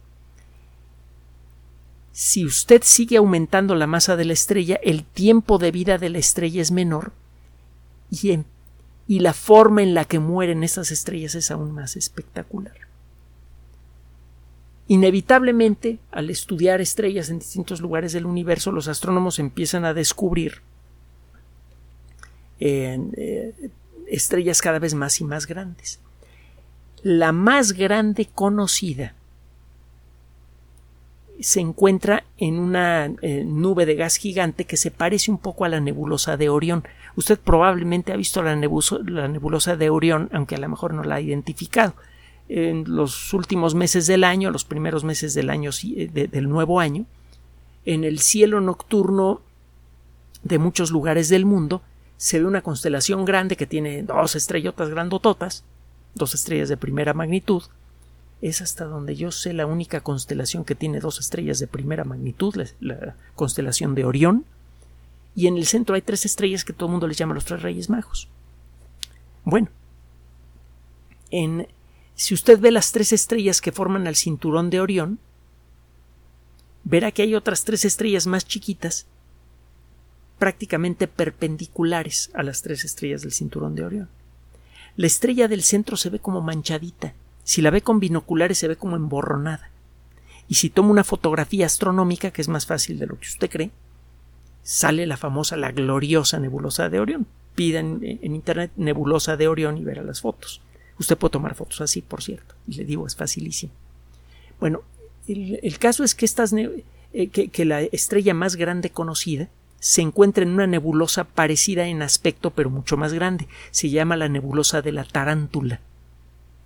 Si 2.12 2.46
usted 2.46 2.82
sigue 2.84 3.18
aumentando 3.18 3.76
la 3.76 3.88
masa 3.88 4.16
de 4.16 4.24
la 4.24 4.34
estrella, 4.34 4.80
el 4.82 5.04
tiempo 5.04 5.58
de 5.58 5.72
vida 5.72 5.98
de 5.98 6.10
la 6.10 6.20
estrella 6.20 6.62
es 6.62 6.72
menor 6.72 7.12
y, 8.10 8.40
y 9.06 9.20
la 9.20 9.34
forma 9.34 9.84
en 9.84 9.94
la 9.94 10.06
que 10.06 10.20
mueren 10.20 10.64
estas 10.64 10.92
estrellas 10.92 11.36
es 11.36 11.52
aún 11.52 11.74
más 11.74 11.98
espectacular. 11.98 12.85
Inevitablemente, 14.88 15.98
al 16.12 16.30
estudiar 16.30 16.80
estrellas 16.80 17.30
en 17.30 17.40
distintos 17.40 17.82
lugares 17.82 18.14
del 18.14 18.26
universo, 18.26 18.72
los 18.72 18.88
astrónomos 18.88 19.40
empiezan 19.40 19.84
a 19.84 19.96
descubrir 19.96 20.62
eh, 22.60 23.54
estrellas 24.08 24.62
cada 24.62 24.78
vez 24.78 24.94
más 24.94 25.20
y 25.22 25.24
más 25.24 25.48
grandes. 25.48 26.00
La 27.02 27.32
más 27.32 27.74
grande 27.74 28.28
conocida 28.28 29.16
se 31.40 31.60
encuentra 31.60 32.24
en 32.38 32.60
una 32.60 33.08
eh, 33.22 33.44
nube 33.44 33.86
de 33.86 33.96
gas 33.96 34.18
gigante 34.18 34.66
que 34.66 34.78
se 34.78 34.92
parece 34.92 35.32
un 35.32 35.40
poco 35.40 35.66
a 35.66 35.70
la 35.70 35.80
nebulosa 35.80 36.38
de 36.38 36.50
Orión. 36.50 36.84
Usted 37.16 37.40
probablemente 37.40 38.14
ha 38.14 38.18
visto 38.18 38.44
la, 38.44 38.56
la 38.56 39.28
nebulosa 39.28 39.76
de 39.76 39.90
Orión, 39.90 40.30
aunque 40.32 40.56
a 40.56 40.60
lo 40.60 40.70
mejor 40.70 40.94
no 40.94 41.04
la 41.04 41.16
ha 41.16 41.22
identificado 41.22 41.96
en 42.48 42.84
los 42.88 43.34
últimos 43.34 43.76
meses 43.76 44.08
del 44.08 44.24
año, 44.24 44.52
los 44.52 44.66
primeros 44.66 45.04
meses 45.04 45.34
del 45.34 45.50
año 45.50 45.72
del 45.72 46.50
nuevo 46.50 46.80
año, 46.80 47.06
en 47.86 48.04
el 48.04 48.20
cielo 48.20 48.62
nocturno 48.62 49.42
de 50.44 50.60
muchos 50.60 50.92
lugares 50.92 51.30
del 51.30 51.46
mundo 51.46 51.82
se 52.18 52.40
ve 52.40 52.46
una 52.46 52.62
constelación 52.62 53.26
grande 53.26 53.58
que 53.58 53.68
tiene 53.68 54.04
dos 54.04 54.36
estrellotas 54.36 54.90
grandototas, 54.90 55.64
dos 56.14 56.34
estrellas 56.34 56.70
de 56.70 56.78
primera 56.78 57.14
magnitud. 57.14 57.64
Es 58.42 58.62
hasta 58.62 58.86
donde 58.86 59.16
yo 59.16 59.32
sé 59.32 59.54
la 59.54 59.66
única 59.66 60.02
constelación 60.02 60.66
que 60.66 60.76
tiene 60.76 61.00
dos 61.00 61.20
estrellas 61.20 61.60
de 61.60 61.68
primera 61.68 62.04
magnitud, 62.04 62.56
la, 62.56 62.66
la 62.80 63.16
constelación 63.36 63.96
de 63.96 64.06
Orión. 64.06 64.46
Y 65.36 65.48
en 65.48 65.58
el 65.58 65.66
centro 65.66 65.96
hay 65.96 66.02
tres 66.02 66.26
estrellas 66.26 66.64
que 66.64 66.74
todo 66.74 66.88
el 66.88 66.92
mundo 66.92 67.08
les 67.08 67.18
llama 67.18 67.34
los 67.34 67.46
tres 67.46 67.62
reyes 67.62 67.90
magos. 67.90 68.30
Bueno, 69.44 69.68
en 71.32 71.68
si 72.16 72.34
usted 72.34 72.60
ve 72.60 72.72
las 72.72 72.92
tres 72.92 73.12
estrellas 73.12 73.62
que 73.62 73.72
forman 73.72 74.08
el 74.08 74.16
cinturón 74.16 74.70
de 74.70 74.80
Orión, 74.80 75.20
verá 76.84 77.12
que 77.12 77.24
hay 77.24 77.36
otras 77.36 77.66
tres 77.66 77.84
estrellas 77.84 78.26
más 78.26 78.46
chiquitas 78.46 79.06
prácticamente 80.38 81.08
perpendiculares 81.08 82.30
a 82.34 82.44
las 82.44 82.62
tres 82.62 82.86
estrellas 82.86 83.22
del 83.22 83.32
cinturón 83.32 83.76
de 83.76 83.86
Orión. 83.86 84.10
La 84.96 85.08
estrella 85.08 85.48
del 85.48 85.64
centro 85.64 85.98
se 85.98 86.10
ve 86.10 86.20
como 86.20 86.42
manchadita, 86.42 87.14
si 87.44 87.62
la 87.62 87.70
ve 87.70 87.82
con 87.82 88.00
binoculares 88.00 88.58
se 88.58 88.68
ve 88.68 88.76
como 88.76 88.96
emborronada. 88.96 89.70
Y 90.48 90.56
si 90.56 90.70
toma 90.70 90.92
una 90.92 91.04
fotografía 91.04 91.66
astronómica, 91.66 92.32
que 92.32 92.42
es 92.42 92.48
más 92.48 92.66
fácil 92.66 93.00
de 93.00 93.08
lo 93.08 93.20
que 93.20 93.28
usted 93.28 93.50
cree, 93.50 93.72
sale 94.64 95.06
la 95.06 95.18
famosa, 95.18 95.58
la 95.58 95.72
gloriosa 95.72 96.40
nebulosa 96.40 96.90
de 96.90 97.00
Orión. 97.00 97.28
Pida 97.56 97.80
en, 97.80 98.00
en 98.04 98.36
internet 98.36 98.72
nebulosa 98.76 99.38
de 99.38 99.48
Orión 99.48 99.78
y 99.78 99.84
verá 99.84 100.04
las 100.04 100.22
fotos. 100.22 100.62
Usted 101.00 101.18
puede 101.18 101.34
tomar 101.34 101.56
fotos 101.56 101.82
así, 101.82 102.02
por 102.02 102.24
cierto. 102.24 102.56
Y 102.68 102.76
le 102.76 102.86
digo, 102.86 103.06
es 103.06 103.16
facilísimo. 103.16 103.74
Bueno, 104.60 104.84
el, 105.28 105.78
caso 105.80 106.04
es 106.04 106.16
que, 106.16 106.26
estas 106.26 106.54
eh, 106.54 107.30
que, 107.30 107.66
la 107.66 107.82
estrella 107.82 108.34
más 108.34 108.56
grande 108.56 108.90
conocida 108.90 109.50
se 109.80 110.02
encuentra 110.02 110.44
en 110.44 110.52
una 110.52 110.68
nebulosa 110.68 111.26
parecida 111.26 111.88
en 111.88 112.02
aspecto, 112.02 112.52
pero 112.52 112.70
mucho 112.70 112.98
más 112.98 113.14
grande. 113.14 113.48
Se 113.72 113.90
llama 113.90 114.16
la 114.16 114.30
nebulosa 114.30 114.82
de 114.82 114.92
la 114.92 115.04
tarántula, 115.04 115.82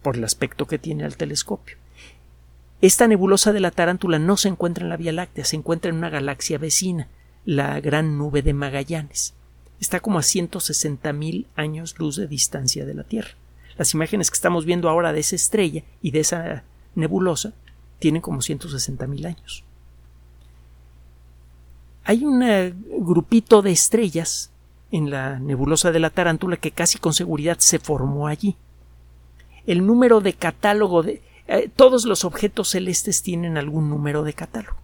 por 0.01 0.15
el 0.15 0.23
aspecto 0.23 0.67
que 0.67 0.77
tiene 0.77 1.03
al 1.03 1.17
telescopio. 1.17 1.77
Esta 2.81 3.07
nebulosa 3.07 3.51
de 3.51 3.59
la 3.59 3.71
tarántula 3.71 4.19
no 4.19 4.37
se 4.37 4.47
encuentra 4.47 4.83
en 4.83 4.89
la 4.89 4.97
Vía 4.97 5.11
Láctea, 5.11 5.43
se 5.43 5.57
encuentra 5.57 5.89
en 5.89 5.97
una 5.97 6.09
galaxia 6.09 6.57
vecina, 6.57 7.09
la 7.43 7.81
gran 7.81 8.17
nube 8.17 8.41
de 8.41 8.53
Magallanes. 8.53 9.33
Está 9.81 9.99
como 9.99 10.19
a 10.19 10.23
160 10.23 11.11
mil 11.13 11.47
años 11.55 11.97
luz 11.99 12.15
de 12.15 12.27
distancia 12.27 12.85
de 12.85 12.93
la 12.93 13.03
Tierra. 13.03 13.31
Las 13.79 13.93
imágenes 13.93 14.29
que 14.29 14.35
estamos 14.35 14.65
viendo 14.65 14.89
ahora 14.89 15.13
de 15.13 15.21
esa 15.21 15.37
estrella 15.37 15.83
y 16.01 16.11
de 16.11 16.19
esa 16.19 16.65
nebulosa 16.95 17.53
tienen 17.99 18.21
como 18.21 18.41
160 18.41 19.07
mil 19.07 19.25
años. 19.25 19.63
Hay 22.03 22.25
un 22.25 22.43
eh, 22.43 22.73
grupito 22.99 23.61
de 23.61 23.71
estrellas 23.71 24.51
en 24.91 25.09
la 25.09 25.39
nebulosa 25.39 25.93
de 25.93 25.99
la 25.99 26.09
tarántula 26.09 26.57
que 26.57 26.71
casi 26.71 26.99
con 26.99 27.13
seguridad 27.13 27.59
se 27.59 27.79
formó 27.79 28.27
allí. 28.27 28.57
El 29.65 29.87
número 29.87 30.19
de 30.19 30.33
catálogo 30.33 31.01
de 31.01 31.21
eh, 31.47 31.69
todos 31.73 32.03
los 32.03 32.25
objetos 32.25 32.67
celestes 32.67 33.23
tienen 33.23 33.57
algún 33.57 33.89
número 33.89 34.23
de 34.23 34.33
catálogo, 34.33 34.75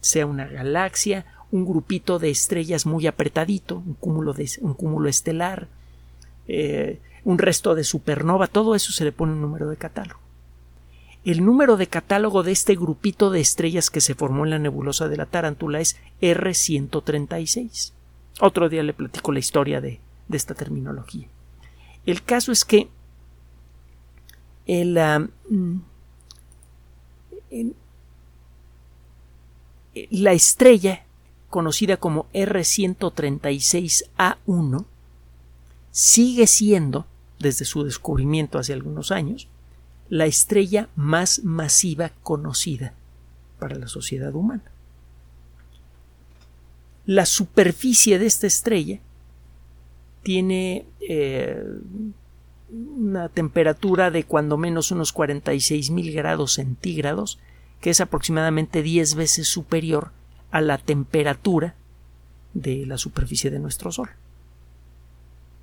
sea 0.00 0.26
una 0.26 0.46
galaxia, 0.48 1.24
un 1.52 1.64
grupito 1.64 2.18
de 2.18 2.30
estrellas 2.30 2.84
muy 2.84 3.06
apretadito, 3.06 3.76
un 3.76 3.94
cúmulo, 3.94 4.32
de, 4.32 4.50
un 4.60 4.74
cúmulo 4.74 5.08
estelar, 5.08 5.68
eh, 6.48 7.00
un 7.24 7.38
resto 7.38 7.74
de 7.74 7.84
supernova, 7.84 8.46
todo 8.46 8.74
eso 8.74 8.92
se 8.92 9.04
le 9.04 9.12
pone 9.12 9.32
un 9.32 9.40
número 9.40 9.68
de 9.68 9.76
catálogo. 9.76 10.20
El 11.24 11.44
número 11.44 11.76
de 11.78 11.86
catálogo 11.86 12.42
de 12.42 12.52
este 12.52 12.74
grupito 12.74 13.30
de 13.30 13.40
estrellas 13.40 13.88
que 13.88 14.02
se 14.02 14.14
formó 14.14 14.44
en 14.44 14.50
la 14.50 14.58
nebulosa 14.58 15.08
de 15.08 15.16
la 15.16 15.24
tarántula 15.24 15.80
es 15.80 15.96
R136. 16.20 17.92
Otro 18.40 18.68
día 18.68 18.82
le 18.82 18.92
platico 18.92 19.32
la 19.32 19.38
historia 19.38 19.80
de, 19.80 20.00
esta 20.30 20.54
terminología. 20.54 21.26
El 22.04 22.22
caso 22.22 22.52
es 22.52 22.66
que 22.66 22.90
ah, 24.98 25.26
mm, 25.48 25.76
la 30.10 30.32
estrella 30.32 31.06
conocida 31.48 31.96
como 31.96 32.26
R136A1 32.34 34.84
sigue 35.90 36.46
siendo 36.48 37.06
desde 37.44 37.64
su 37.64 37.84
descubrimiento 37.84 38.58
hace 38.58 38.72
algunos 38.72 39.12
años, 39.12 39.48
la 40.08 40.26
estrella 40.26 40.88
más 40.96 41.44
masiva 41.44 42.10
conocida 42.22 42.94
para 43.58 43.76
la 43.76 43.86
sociedad 43.86 44.34
humana. 44.34 44.64
La 47.06 47.26
superficie 47.26 48.18
de 48.18 48.26
esta 48.26 48.46
estrella 48.46 48.98
tiene 50.22 50.86
eh, 51.06 51.62
una 52.70 53.28
temperatura 53.28 54.10
de 54.10 54.24
cuando 54.24 54.56
menos 54.56 54.90
unos 54.90 55.14
46.000 55.14 56.14
grados 56.14 56.54
centígrados, 56.54 57.38
que 57.80 57.90
es 57.90 58.00
aproximadamente 58.00 58.82
10 58.82 59.16
veces 59.16 59.48
superior 59.48 60.12
a 60.50 60.62
la 60.62 60.78
temperatura 60.78 61.74
de 62.54 62.86
la 62.86 62.96
superficie 62.96 63.50
de 63.50 63.58
nuestro 63.58 63.92
Sol. 63.92 64.08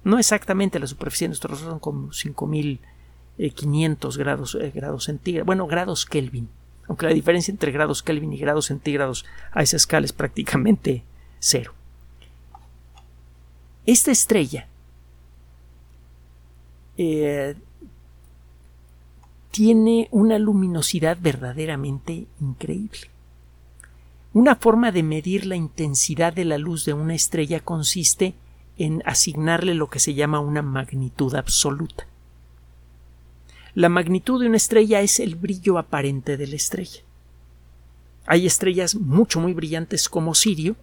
No 0.04 0.18
exactamente 0.18 0.80
la 0.80 0.88
superficie 0.88 1.26
de 1.26 1.30
nuestro 1.30 1.56
Sol 1.56 1.70
son 1.70 1.80
como 1.80 2.10
5.500 2.10 4.18
grados, 4.18 4.56
eh, 4.56 4.72
grados 4.74 5.06
centígrados, 5.06 5.46
bueno, 5.46 5.68
grados 5.68 6.06
Kelvin, 6.06 6.50
aunque 6.88 7.06
la 7.06 7.14
diferencia 7.14 7.52
entre 7.52 7.72
grados 7.72 8.02
Kelvin 8.02 8.34
y 8.34 8.38
grados 8.38 8.66
centígrados 8.66 9.26
a 9.52 9.62
esa 9.62 9.78
escala 9.78 10.06
es 10.06 10.14
prácticamente 10.14 11.04
cero. 11.40 11.74
Esta 13.86 14.12
estrella 14.12 14.68
eh, 16.98 17.56
tiene 19.52 20.08
una 20.12 20.40
luminosidad 20.40 21.18
verdaderamente 21.20 22.26
increíble. 22.40 23.12
Una 24.34 24.56
forma 24.56 24.92
de 24.92 25.04
medir 25.04 25.46
la 25.46 25.58
intensidad 25.58 26.32
de 26.32 26.46
la 26.46 26.58
luz 26.58 26.86
de 26.86 26.94
una 26.94 27.16
estrella 27.16 27.60
consiste 27.60 28.28
en 28.28 28.51
asignarle 29.06 29.74
lo 29.76 29.90
que 29.90 30.00
se 30.00 30.14
llama 30.14 30.40
una 30.40 30.62
magnitud 30.62 31.36
absoluta. 31.36 32.08
La 33.74 33.90
magnitud 33.90 34.42
de 34.42 34.48
una 34.48 34.58
estrella 34.58 35.02
es 35.02 35.20
el 35.20 35.36
brillo 35.36 35.78
aparente 35.78 36.36
de 36.36 36.48
la 36.48 36.56
estrella. 36.56 37.02
Hay 38.26 38.46
estrellas 38.46 38.96
mucho 38.96 39.40
muy 39.40 39.54
brillantes 39.54 40.10
como 40.10 40.36
Sirio, 40.36 40.76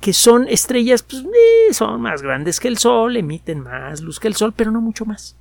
que 0.00 0.12
son 0.12 0.48
estrellas, 0.48 1.02
pues, 1.02 1.22
eh, 1.22 1.74
son 1.74 2.00
más 2.00 2.22
grandes 2.22 2.58
que 2.58 2.68
el 2.68 2.78
Sol, 2.78 3.16
emiten 3.16 3.60
más 3.60 4.00
luz 4.00 4.18
que 4.18 4.28
el 4.28 4.34
Sol, 4.34 4.52
pero 4.54 4.70
no 4.70 4.80
mucho 4.80 5.04
más. 5.04 5.36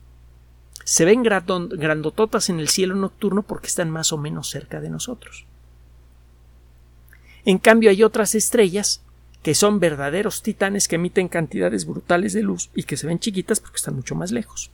Se 0.83 1.05
ven 1.05 1.23
grandototas 1.23 2.49
en 2.49 2.59
el 2.59 2.67
cielo 2.67 2.95
nocturno 2.95 3.43
porque 3.43 3.67
están 3.67 3.89
más 3.89 4.11
o 4.11 4.17
menos 4.17 4.49
cerca 4.49 4.81
de 4.81 4.89
nosotros. 4.89 5.45
En 7.45 7.57
cambio 7.57 7.89
hay 7.89 8.03
otras 8.03 8.35
estrellas 8.35 9.03
que 9.43 9.55
son 9.55 9.79
verdaderos 9.79 10.41
titanes 10.41 10.87
que 10.87 10.95
emiten 10.95 11.27
cantidades 11.27 11.85
brutales 11.85 12.33
de 12.33 12.43
luz 12.43 12.69
y 12.75 12.83
que 12.83 12.97
se 12.97 13.07
ven 13.07 13.19
chiquitas 13.19 13.59
porque 13.59 13.77
están 13.77 13.95
mucho 13.95 14.15
más 14.15 14.31
lejos. 14.31 14.71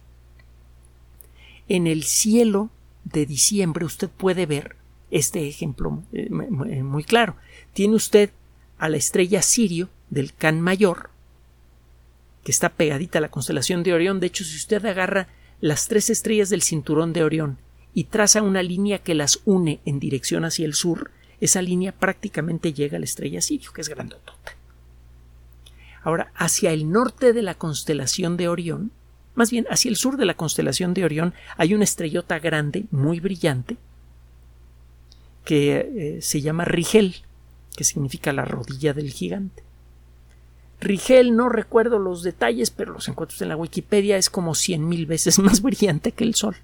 En 1.68 1.88
el 1.88 2.04
cielo 2.04 2.70
de 3.04 3.26
diciembre 3.26 3.86
usted 3.86 4.10
puede 4.10 4.46
ver 4.46 4.76
este 5.12 5.48
ejemplo 5.48 6.04
eh, 6.14 6.30
muy 6.30 7.04
claro. 7.04 7.36
Tiene 7.74 7.96
usted 7.96 8.32
a 8.78 8.90
la 8.90 8.98
estrella 8.98 9.42
Sirio 9.42 9.90
del 10.10 10.34
Can 10.34 10.62
Mayor, 10.62 11.10
que 12.44 12.52
está 12.52 12.70
pegadita 12.70 13.20
a 13.20 13.22
la 13.22 13.32
constelación 13.32 13.84
de 13.84 13.94
Orión. 13.94 14.20
De 14.20 14.28
hecho, 14.28 14.44
si 14.44 14.56
usted 14.56 14.86
agarra 14.86 15.28
las 15.62 15.88
tres 15.88 16.10
estrellas 16.10 16.50
del 16.50 16.62
cinturón 16.62 17.14
de 17.14 17.24
Orión 17.24 17.58
y 17.94 18.06
traza 18.06 18.42
una 18.42 18.62
línea 18.62 19.00
que 19.00 19.16
las 19.16 19.40
une 19.46 19.80
en 19.86 20.00
dirección 20.00 20.44
hacia 20.44 20.66
el 20.66 20.74
sur, 20.74 21.12
esa 21.40 21.62
línea 21.62 21.92
prácticamente 21.92 22.74
llega 22.74 22.98
a 22.98 23.00
la 23.00 23.06
estrella 23.06 23.42
Sirio, 23.42 23.72
que 23.74 23.82
es 23.82 23.90
grandotota. 23.90 24.55
Ahora, 26.06 26.32
hacia 26.36 26.72
el 26.72 26.92
norte 26.92 27.34
de 27.34 27.42
la 27.42 27.56
constelación 27.56 28.38
de 28.38 28.48
Orión, 28.48 28.92
más 29.34 29.50
bien 29.50 29.66
hacia 29.72 29.90
el 29.90 29.96
sur 29.96 30.18
de 30.18 30.26
la 30.26 30.36
constelación 30.36 30.94
de 30.94 31.04
Orión, 31.04 31.34
hay 31.58 31.74
una 31.74 31.84
estrellota 31.84 32.38
grande, 32.38 32.86
muy 32.92 33.20
brillante, 33.20 33.78
que 35.44 35.78
eh, 35.78 36.22
se 36.22 36.42
llama 36.42 36.64
Rigel, 36.64 37.16
que 37.76 37.84
significa 37.84 38.34
la 38.34 38.46
rodilla 38.46 38.94
del 38.94 39.10
gigante. 39.10 39.64
Rigel, 40.80 41.36
no 41.36 41.50
recuerdo 41.50 41.98
los 41.98 42.22
detalles, 42.22 42.70
pero 42.70 42.94
los 42.94 43.08
encuentros 43.08 43.42
en 43.42 43.50
la 43.50 43.58
Wikipedia, 43.58 44.18
es 44.18 44.30
como 44.30 44.54
cien 44.54 44.88
mil 44.88 45.08
veces 45.08 45.40
más 45.40 45.64
brillante 45.64 46.12
que 46.12 46.24
el 46.24 46.36
Sol. 46.36 46.56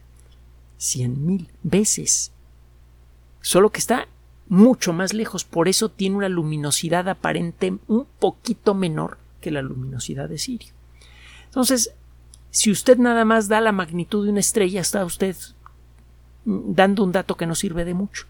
Cien 0.77 1.25
mil 1.25 1.49
veces. 1.63 2.31
Solo 3.41 3.71
que 3.71 3.79
está 3.79 4.07
mucho 4.49 4.93
más 4.93 5.15
lejos, 5.15 5.45
por 5.45 5.67
eso 5.67 5.89
tiene 5.89 6.17
una 6.17 6.29
luminosidad 6.29 7.09
aparente 7.09 7.75
un 7.87 8.05
poquito 8.19 8.75
menor 8.75 9.17
que 9.41 9.51
la 9.51 9.61
luminosidad 9.61 10.29
de 10.29 10.37
Sirio. 10.37 10.73
Entonces, 11.45 11.93
si 12.51 12.71
usted 12.71 12.97
nada 12.97 13.25
más 13.25 13.47
da 13.49 13.59
la 13.59 13.71
magnitud 13.71 14.23
de 14.25 14.31
una 14.31 14.39
estrella, 14.39 14.81
está 14.81 15.03
usted 15.03 15.35
dando 16.45 17.03
un 17.03 17.11
dato 17.11 17.35
que 17.35 17.45
no 17.45 17.55
sirve 17.55 17.85
de 17.85 17.93
mucho. 17.93 18.25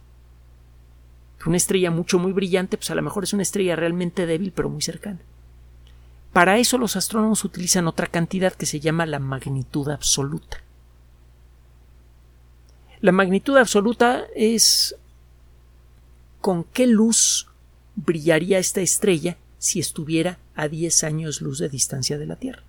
Una 1.46 1.58
estrella 1.58 1.90
mucho 1.90 2.20
muy 2.20 2.34
brillante, 2.34 2.78
pues 2.78 2.92
a 2.92 2.96
lo 2.96 3.02
mejor 3.02 3.24
es 3.24 3.34
una 3.34 3.42
estrella 3.42 3.76
realmente 3.76 4.26
débil, 4.26 4.52
pero 4.52 4.70
muy 4.70 4.82
cercana. 4.82 5.20
Para 6.34 6.60
eso 6.60 6.78
los 6.78 6.96
astrónomos 6.96 7.44
utilizan 7.44 7.88
otra 7.88 8.08
cantidad 8.08 8.54
que 8.54 8.66
se 8.66 8.80
llama 8.80 9.06
la 9.06 9.20
magnitud 9.20 9.90
absoluta. 9.90 10.58
La 13.02 13.12
magnitud 13.12 13.58
absoluta 13.58 14.26
es 14.36 14.96
con 16.40 16.64
qué 16.64 16.86
luz 16.88 17.48
brillaría 17.96 18.60
esta 18.60 18.82
estrella 18.82 19.38
si 19.58 19.80
estuviera 19.80 20.38
a 20.56 20.68
10 20.68 21.04
años 21.04 21.42
luz 21.42 21.60
de 21.60 21.70
distancia 21.70 22.18
de 22.18 22.26
la 22.26 22.36
Tierra. 22.36 22.64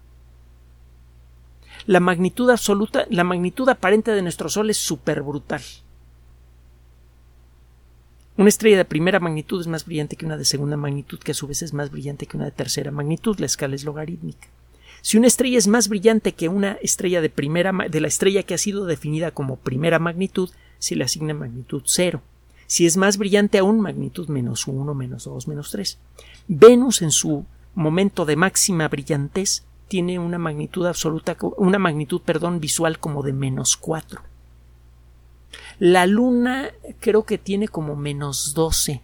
La 1.86 2.00
magnitud 2.00 2.48
absoluta, 2.50 3.06
la 3.10 3.24
magnitud 3.24 3.68
aparente 3.68 4.12
de 4.12 4.22
nuestro 4.22 4.48
Sol 4.48 4.70
es 4.70 4.76
súper 4.76 5.22
brutal. 5.22 5.62
Una 8.36 8.48
estrella 8.48 8.78
de 8.78 8.84
primera 8.84 9.20
magnitud 9.20 9.60
es 9.60 9.66
más 9.66 9.84
brillante 9.84 10.16
que 10.16 10.24
una 10.24 10.36
de 10.36 10.44
segunda 10.44 10.76
magnitud, 10.76 11.18
que 11.18 11.32
a 11.32 11.34
su 11.34 11.46
vez 11.46 11.62
es 11.62 11.74
más 11.74 11.90
brillante 11.90 12.26
que 12.26 12.36
una 12.36 12.46
de 12.46 12.52
tercera 12.52 12.90
magnitud. 12.90 13.38
La 13.38 13.46
escala 13.46 13.74
es 13.74 13.84
logarítmica. 13.84 14.48
Si 15.02 15.18
una 15.18 15.26
estrella 15.26 15.58
es 15.58 15.66
más 15.66 15.88
brillante 15.88 16.32
que 16.32 16.48
una 16.48 16.72
estrella 16.80 17.20
de 17.20 17.30
primera 17.30 17.72
de 17.90 18.00
la 18.00 18.08
estrella 18.08 18.44
que 18.44 18.54
ha 18.54 18.58
sido 18.58 18.86
definida 18.86 19.32
como 19.32 19.56
primera 19.56 19.98
magnitud, 19.98 20.50
se 20.78 20.94
le 20.94 21.04
asigna 21.04 21.34
magnitud 21.34 21.82
cero 21.84 22.22
si 22.72 22.86
es 22.86 22.96
más 22.96 23.18
brillante 23.18 23.58
aún, 23.58 23.80
magnitud 23.80 24.28
menos 24.28 24.66
1, 24.66 24.94
menos 24.94 25.24
2, 25.24 25.46
menos 25.46 25.70
3. 25.72 25.98
Venus, 26.48 27.02
en 27.02 27.10
su 27.10 27.44
momento 27.74 28.24
de 28.24 28.36
máxima 28.36 28.88
brillantez, 28.88 29.64
tiene 29.88 30.18
una 30.18 30.38
magnitud 30.38 30.86
absoluta, 30.86 31.36
una 31.56 31.78
magnitud, 31.78 32.20
perdón, 32.22 32.60
visual 32.60 32.98
como 32.98 33.22
de 33.22 33.32
menos 33.32 33.76
4. 33.76 34.22
La 35.78 36.06
Luna 36.06 36.70
creo 37.00 37.24
que 37.24 37.38
tiene 37.38 37.68
como 37.68 37.94
menos 37.94 38.54
12 38.54 39.02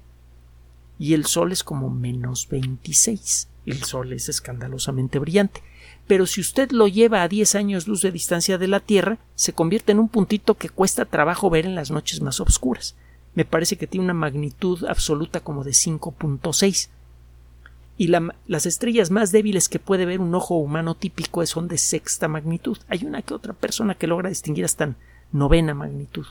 y 0.99 1.15
el 1.15 1.27
Sol 1.27 1.53
es 1.53 1.63
como 1.63 1.91
menos 1.91 2.49
26. 2.49 3.49
El 3.67 3.83
Sol 3.85 4.13
es 4.13 4.29
escandalosamente 4.29 5.19
brillante. 5.19 5.63
Pero 6.07 6.27
si 6.27 6.41
usted 6.41 6.71
lo 6.71 6.89
lleva 6.89 7.23
a 7.23 7.29
10 7.29 7.55
años 7.55 7.87
luz 7.87 8.01
de 8.01 8.11
distancia 8.11 8.57
de 8.57 8.69
la 8.69 8.81
Tierra, 8.81 9.19
se 9.35 9.53
convierte 9.53 9.93
en 9.93 9.99
un 9.99 10.09
puntito 10.09 10.55
que 10.55 10.71
cuesta 10.71 11.05
trabajo 11.05 11.51
ver 11.51 11.67
en 11.67 11.75
las 11.75 11.91
noches 11.91 12.23
más 12.23 12.41
oscuras 12.41 12.97
me 13.39 13.45
parece 13.45 13.77
que 13.77 13.87
tiene 13.87 14.03
una 14.03 14.15
magnitud 14.15 14.85
absoluta 14.87 15.39
como 15.39 15.63
de 15.63 15.71
5.6. 15.71 16.89
Y 17.99 18.07
las 18.07 18.65
estrellas 18.65 19.11
más 19.11 19.33
débiles 19.33 19.69
que 19.69 19.81
puede 19.81 20.07
ver 20.07 20.21
un 20.21 20.33
ojo 20.33 20.55
humano 20.55 20.95
típico 20.95 21.45
son 21.45 21.67
de 21.67 21.79
sexta 21.79 22.29
magnitud. 22.29 22.79
Hay 22.89 23.05
una 23.05 23.23
que 23.23 23.35
otra 23.35 23.53
persona 23.53 23.97
que 23.97 24.07
logra 24.07 24.29
distinguir 24.29 24.65
hasta 24.65 24.95
novena 25.33 25.75
magnitud. 25.75 26.25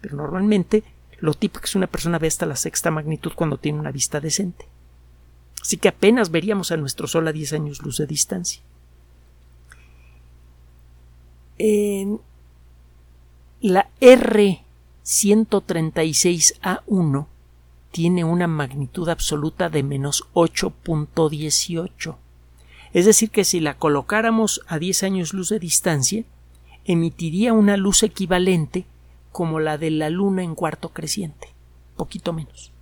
Pero 0.00 0.16
normalmente 0.16 0.82
lo 1.20 1.34
típico 1.34 1.66
es 1.66 1.76
una 1.76 1.86
persona 1.86 2.18
ve 2.18 2.28
hasta 2.28 2.46
la 2.46 2.56
sexta 2.56 2.90
magnitud 2.90 3.32
cuando 3.36 3.58
tiene 3.58 3.78
una 3.78 3.92
vista 3.92 4.20
decente. 4.20 4.64
Así 5.60 5.76
que 5.76 5.88
apenas 5.88 6.30
veríamos 6.30 6.72
a 6.72 6.78
nuestro 6.78 7.06
Sol 7.06 7.28
a 7.28 7.32
10 7.32 7.52
años 7.52 7.82
luz 7.82 7.98
de 7.98 8.06
distancia. 8.06 8.62
En 11.58 12.22
la 13.60 13.90
R 14.00 14.64
136A1 15.04 17.26
tiene 17.92 18.24
una 18.24 18.48
magnitud 18.48 19.08
absoluta 19.08 19.68
de 19.68 19.82
menos 19.82 20.24
8.18. 20.32 22.16
Es 22.94 23.06
decir, 23.06 23.30
que 23.30 23.44
si 23.44 23.60
la 23.60 23.74
colocáramos 23.74 24.62
a 24.66 24.78
10 24.78 25.02
años 25.04 25.34
luz 25.34 25.50
de 25.50 25.58
distancia, 25.58 26.24
emitiría 26.84 27.52
una 27.52 27.76
luz 27.76 28.02
equivalente 28.02 28.86
como 29.30 29.60
la 29.60 29.78
de 29.78 29.90
la 29.90 30.10
luna 30.10 30.42
en 30.42 30.54
cuarto 30.54 30.88
creciente, 30.88 31.48
poquito 31.96 32.32
menos. 32.32 32.72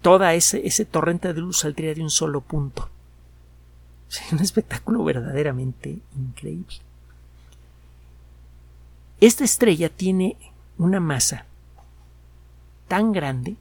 Toda 0.00 0.34
ese, 0.34 0.66
ese 0.66 0.84
torrente 0.84 1.32
de 1.32 1.40
luz 1.40 1.60
saldría 1.60 1.94
de 1.94 2.02
un 2.02 2.10
solo 2.10 2.40
punto. 2.40 2.88
Es 4.10 4.32
un 4.32 4.40
espectáculo 4.40 5.02
verdaderamente 5.04 5.98
increíble. 6.16 6.76
Esta 9.20 9.44
estrella 9.44 9.88
tiene 9.88 10.36
una 10.78 11.00
masa 11.00 11.46
tan 12.94 13.10
grande 13.10 13.56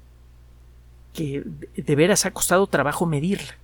que 1.12 1.44
de 1.76 1.96
veras 1.96 2.28
ha 2.28 2.32
costado 2.32 2.68
trabajo 2.68 3.08
medirla. 3.08 3.58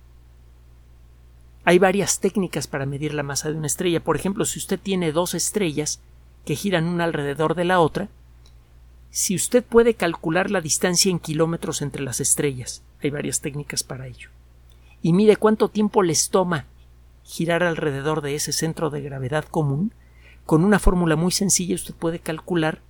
Hay 1.64 1.78
varias 1.78 2.18
técnicas 2.18 2.66
para 2.66 2.86
medir 2.86 3.14
la 3.14 3.22
masa 3.22 3.50
de 3.50 3.56
una 3.56 3.68
estrella. 3.68 4.02
Por 4.02 4.16
ejemplo, 4.16 4.44
si 4.46 4.58
usted 4.58 4.80
tiene 4.80 5.12
dos 5.12 5.32
estrellas 5.32 6.00
que 6.44 6.56
giran 6.56 6.86
una 6.86 7.04
alrededor 7.04 7.54
de 7.54 7.66
la 7.66 7.78
otra, 7.78 8.08
si 9.10 9.36
usted 9.36 9.62
puede 9.62 9.94
calcular 9.94 10.50
la 10.50 10.60
distancia 10.60 11.08
en 11.08 11.20
kilómetros 11.20 11.82
entre 11.82 12.02
las 12.02 12.18
estrellas, 12.18 12.82
hay 13.00 13.10
varias 13.10 13.40
técnicas 13.40 13.84
para 13.84 14.08
ello, 14.08 14.28
y 15.02 15.12
mire 15.12 15.36
cuánto 15.36 15.68
tiempo 15.68 16.02
les 16.02 16.30
toma 16.30 16.66
girar 17.22 17.62
alrededor 17.62 18.22
de 18.22 18.34
ese 18.34 18.52
centro 18.52 18.90
de 18.90 19.02
gravedad 19.02 19.44
común, 19.44 19.94
con 20.46 20.64
una 20.64 20.80
fórmula 20.80 21.14
muy 21.14 21.30
sencilla 21.30 21.76
usted 21.76 21.94
puede 21.94 22.18
calcular 22.18 22.80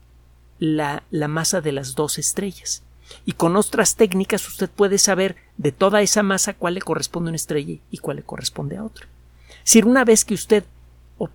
la, 0.61 1.03
masa 1.11 1.61
de 1.61 1.73
las 1.73 1.97
dos 1.97 2.19
estrellas. 2.19 2.85
Y 3.25 3.33
con 3.33 3.57
otras 3.57 3.97
técnicas 3.97 4.47
usted 4.47 4.71
puede 4.71 4.99
saber 4.99 5.35
de 5.57 5.73
toda 5.73 6.01
esa 6.03 6.23
masa 6.23 6.55
cuál 6.55 6.75
le 6.75 6.83
corresponde 6.83 7.29
a 7.29 7.33
una 7.33 7.37
estrella 7.37 7.79
y 7.91 7.99
cuál 7.99 8.19
le 8.19 8.23
corresponde 8.23 8.77
a 8.77 8.85
otra. 8.85 9.09
Si 9.65 9.83
una 9.83 10.05
vez 10.05 10.25
que 10.25 10.35
usted 10.35 10.65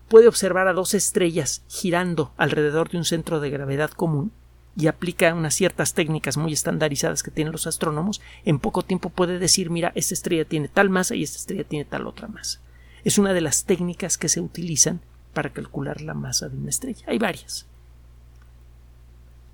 puede 0.07 0.27
observar 0.27 0.67
a 0.67 0.73
dos 0.73 0.93
estrellas 0.93 1.63
girando 1.67 2.31
alrededor 2.38 2.89
de 2.89 2.97
un 2.97 3.05
centro 3.05 3.39
de 3.39 3.49
gravedad 3.49 3.91
común 3.91 4.31
y 4.77 4.88
aplica 4.88 5.33
unas 5.33 5.53
ciertas 5.53 5.93
técnicas 5.93 6.38
muy 6.38 6.53
estandarizadas 6.53 7.23
que 7.23 7.31
tienen 7.31 7.51
los 7.51 7.67
astrónomos, 7.67 8.21
en 8.45 8.59
poco 8.59 8.83
tiempo 8.83 9.09
puede 9.09 9.39
decir, 9.39 9.69
mira, 9.69 9.91
esta 9.95 10.13
estrella 10.13 10.45
tiene 10.45 10.67
tal 10.67 10.89
masa 10.89 11.15
y 11.15 11.23
esta 11.23 11.38
estrella 11.38 11.63
tiene 11.63 11.85
tal 11.85 12.07
otra 12.07 12.27
masa. 12.27 12.59
Es 13.03 13.17
una 13.17 13.33
de 13.33 13.41
las 13.41 13.65
técnicas 13.65 14.17
que 14.17 14.29
se 14.29 14.41
utilizan 14.41 15.01
para 15.33 15.51
calcular 15.51 16.01
la 16.01 16.13
masa 16.13 16.49
de 16.49 16.57
una 16.57 16.69
estrella. 16.69 17.05
Hay 17.07 17.19
varias. 17.19 17.67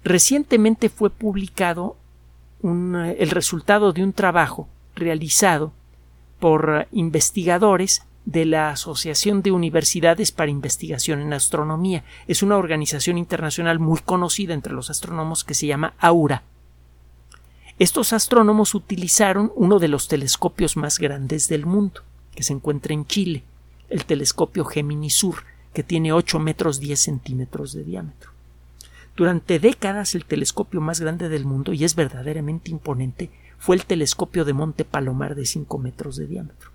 Recientemente 0.04 0.90
fue 0.90 1.10
publicado 1.10 1.96
el 2.64 3.30
resultado 3.30 3.94
de 3.94 4.04
un 4.04 4.14
trabajo 4.14 4.68
realizado 4.96 5.72
por 6.40 6.88
investigadores 6.92 8.04
de 8.26 8.46
la 8.46 8.70
Asociación 8.70 9.42
de 9.42 9.52
Universidades 9.52 10.32
para 10.32 10.52
Investigación 10.52 11.22
en 11.22 11.34
Astronomía. 11.34 12.04
Es 12.28 12.44
una 12.44 12.58
organización 12.58 13.18
internacional 13.18 13.80
muy 13.80 14.00
conocida 14.00 14.54
entre 14.54 14.74
los 14.74 14.90
astrónomos 14.90 15.44
que 15.44 15.54
se 15.54 15.68
llama 15.68 15.94
AURA. 16.00 16.44
Estos 17.80 18.14
astrónomos 18.14 18.76
utilizaron 18.76 19.52
uno 19.56 19.80
de 19.80 19.88
los 19.88 20.08
telescopios 20.08 20.78
más 20.78 21.00
grandes 21.00 21.48
del 21.48 21.66
mundo, 21.66 22.02
que 22.36 22.44
se 22.44 22.54
encuentra 22.54 22.94
en 22.94 23.08
Chile, 23.08 23.44
el 23.90 24.06
telescopio 24.06 24.66
Gemini 24.66 25.10
Sur, 25.10 25.44
que 25.74 25.84
tiene 25.84 26.14
8 26.14 26.38
metros 26.40 26.80
10 26.80 27.00
centímetros 27.00 27.74
de 27.74 27.84
diámetro. 27.84 28.32
Durante 29.22 29.60
décadas 29.60 30.16
el 30.16 30.26
telescopio 30.26 30.82
más 30.82 31.00
grande 31.00 31.30
del 31.30 31.46
mundo, 31.46 31.74
y 31.74 31.84
es 31.84 31.94
verdaderamente 31.94 32.72
imponente, 32.72 33.30
fue 33.60 33.76
el 33.76 33.86
telescopio 33.86 34.46
de 34.46 34.54
Monte 34.54 34.84
Palomar 34.84 35.36
de 35.36 35.46
5 35.46 35.78
metros 35.78 36.16
de 36.16 36.26
diámetro. 36.26 36.72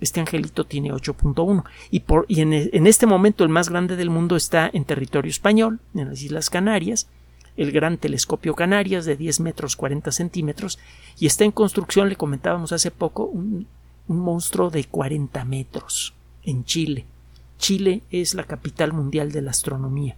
Este 0.00 0.20
angelito 0.20 0.64
tiene 0.64 0.94
8.1 0.94 1.62
y, 1.90 2.00
por, 2.00 2.24
y 2.26 2.40
en, 2.40 2.54
en, 2.54 2.86
este 2.86 3.04
momento 3.04 3.44
el 3.44 3.50
más 3.50 3.68
grande 3.68 3.96
del 3.96 4.08
mundo 4.08 4.34
está 4.34 4.70
en 4.72 4.86
territorio 4.86 5.28
español, 5.28 5.78
en 5.94 6.08
las 6.08 6.22
Islas 6.22 6.48
Canarias, 6.48 7.06
el 7.58 7.70
gran 7.70 7.98
telescopio 7.98 8.54
Canarias 8.54 9.04
de 9.04 9.18
10 9.18 9.40
metros 9.40 9.76
40 9.76 10.10
centímetros 10.10 10.78
y 11.18 11.26
está 11.26 11.44
en 11.44 11.52
construcción, 11.52 12.08
le 12.08 12.16
comentábamos 12.16 12.72
hace 12.72 12.90
poco, 12.90 13.26
un, 13.26 13.66
un 14.08 14.18
monstruo 14.20 14.70
de 14.70 14.84
40 14.84 15.44
metros 15.44 16.14
en 16.44 16.64
Chile. 16.64 17.04
Chile 17.58 18.00
es 18.10 18.32
la 18.32 18.44
capital 18.44 18.94
mundial 18.94 19.32
de 19.32 19.42
la 19.42 19.50
astronomía. 19.50 20.16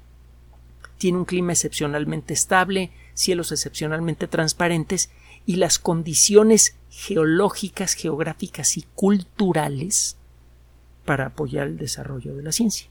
Tiene 0.98 1.18
un 1.18 1.24
clima 1.24 1.52
excepcionalmente 1.52 2.32
estable, 2.32 2.90
cielos 3.14 3.52
excepcionalmente 3.52 4.26
transparentes 4.26 5.10
y 5.46 5.56
las 5.56 5.78
condiciones 5.78 6.76
geológicas, 6.90 7.94
geográficas 7.94 8.76
y 8.76 8.84
culturales 8.94 10.16
para 11.04 11.26
apoyar 11.26 11.66
el 11.66 11.76
desarrollo 11.76 12.34
de 12.34 12.42
la 12.42 12.52
ciencia. 12.52 12.88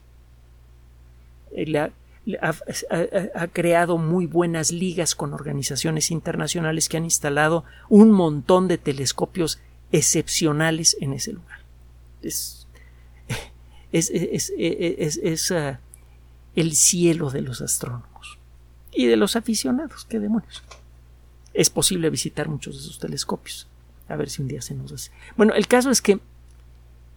Eh, 1.52 1.90
ha, 2.40 3.46
creado 3.48 3.98
muy 3.98 4.26
buenas 4.26 4.72
ligas 4.72 5.14
con 5.14 5.34
organizaciones 5.34 6.10
internacionales 6.10 6.88
que 6.88 6.96
han 6.96 7.04
instalado 7.04 7.64
un 7.88 8.10
montón 8.12 8.66
de 8.66 8.78
telescopios 8.78 9.60
excepcionales 9.92 10.96
en 11.00 11.12
ese 11.12 11.32
lugar. 11.32 11.60
Es, 12.22 12.66
es, 13.92 14.10
es 14.10 15.50
uh, 15.50 15.76
el 16.56 16.74
cielo 16.74 17.30
de 17.30 17.42
los 17.42 17.60
astrónomos 17.60 18.38
y 18.92 19.06
de 19.06 19.16
los 19.16 19.36
aficionados. 19.36 20.06
¿Qué 20.08 20.20
demonios? 20.20 20.62
Es 21.52 21.70
posible 21.70 22.10
visitar 22.10 22.48
muchos 22.48 22.74
de 22.74 22.80
esos 22.82 22.98
telescopios. 22.98 23.66
A 24.08 24.16
ver 24.16 24.28
si 24.28 24.42
un 24.42 24.48
día 24.48 24.60
se 24.60 24.74
nos 24.74 24.92
hace. 24.92 25.10
Bueno, 25.36 25.54
el 25.54 25.66
caso 25.66 25.90
es 25.90 26.02
que 26.02 26.20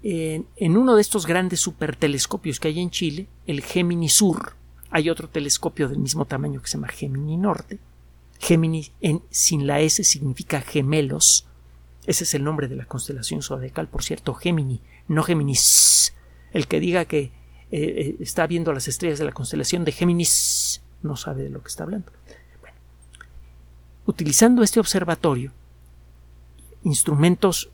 en, 0.04 0.78
uno 0.78 0.96
de 0.96 1.02
estos 1.02 1.26
grandes 1.26 1.60
supertelescopios 1.60 2.60
que 2.60 2.70
hay 2.70 2.80
en 2.80 2.92
Chile, 2.92 3.28
el 3.46 3.62
Gemini 3.62 4.10
Sur, 4.10 4.54
hay 4.90 5.10
otro 5.10 5.28
telescopio 5.28 5.90
del 5.90 6.00
mismo 6.00 6.26
tamaño 6.26 6.62
que 6.62 6.68
se 6.68 6.78
llama 6.78 6.88
Gemini 6.88 7.36
Norte. 7.36 7.80
Gemini 8.40 8.92
en, 9.02 9.22
sin 9.32 9.68
la 9.68 9.82
S 9.82 10.04
significa 10.04 10.62
gemelos. 10.62 11.46
Ese 12.06 12.24
es 12.24 12.34
el 12.36 12.44
nombre 12.44 12.68
de 12.68 12.76
la 12.78 12.86
constelación 12.86 13.42
zodiacal, 13.42 13.90
por 13.90 14.04
cierto, 14.04 14.34
Gemini, 14.34 14.80
no 15.08 15.24
Géminis. 15.24 16.14
El 16.54 16.68
que 16.68 16.80
diga 16.80 17.06
que 17.06 17.32
eh, 17.72 17.80
eh, 17.80 18.16
está 18.20 18.48
viendo 18.48 18.74
las 18.74 18.88
estrellas 18.88 19.20
de 19.20 19.26
la 19.26 19.32
constelación 19.32 19.86
de 19.86 19.92
Géminis 19.92 20.82
no 21.04 21.16
sabe 21.16 21.44
de 21.44 21.50
lo 21.50 21.62
que 21.62 21.68
está 21.68 21.84
hablando. 21.84 22.12
Utilizando 24.06 24.64
este 24.64 24.80
observatorio, 24.80 25.52
instrumentos 26.84 27.70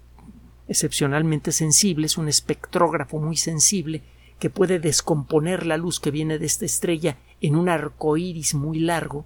excepcionalmente 0.67 1.51
sensibles, 1.51 2.17
un 2.17 2.27
espectrógrafo 2.27 3.19
muy 3.19 3.37
sensible 3.37 4.01
que 4.39 4.49
puede 4.49 4.79
descomponer 4.79 5.65
la 5.65 5.77
luz 5.77 5.99
que 5.99 6.11
viene 6.11 6.39
de 6.39 6.45
esta 6.45 6.65
estrella 6.65 7.17
en 7.39 7.55
un 7.55 7.69
arco 7.69 8.17
iris 8.17 8.55
muy 8.55 8.79
largo, 8.79 9.25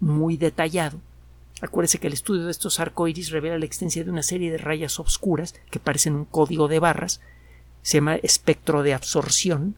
muy 0.00 0.36
detallado. 0.36 1.00
Acuérdese 1.60 1.98
que 1.98 2.06
el 2.06 2.12
estudio 2.12 2.44
de 2.44 2.50
estos 2.52 2.78
arcoíris 2.78 3.30
revela 3.30 3.58
la 3.58 3.64
existencia 3.64 4.04
de 4.04 4.10
una 4.10 4.22
serie 4.22 4.52
de 4.52 4.58
rayas 4.58 5.00
oscuras 5.00 5.54
que 5.70 5.80
parecen 5.80 6.14
un 6.14 6.24
código 6.24 6.68
de 6.68 6.78
barras. 6.78 7.20
Se 7.82 7.98
llama 7.98 8.16
espectro 8.16 8.82
de 8.82 8.94
absorción. 8.94 9.76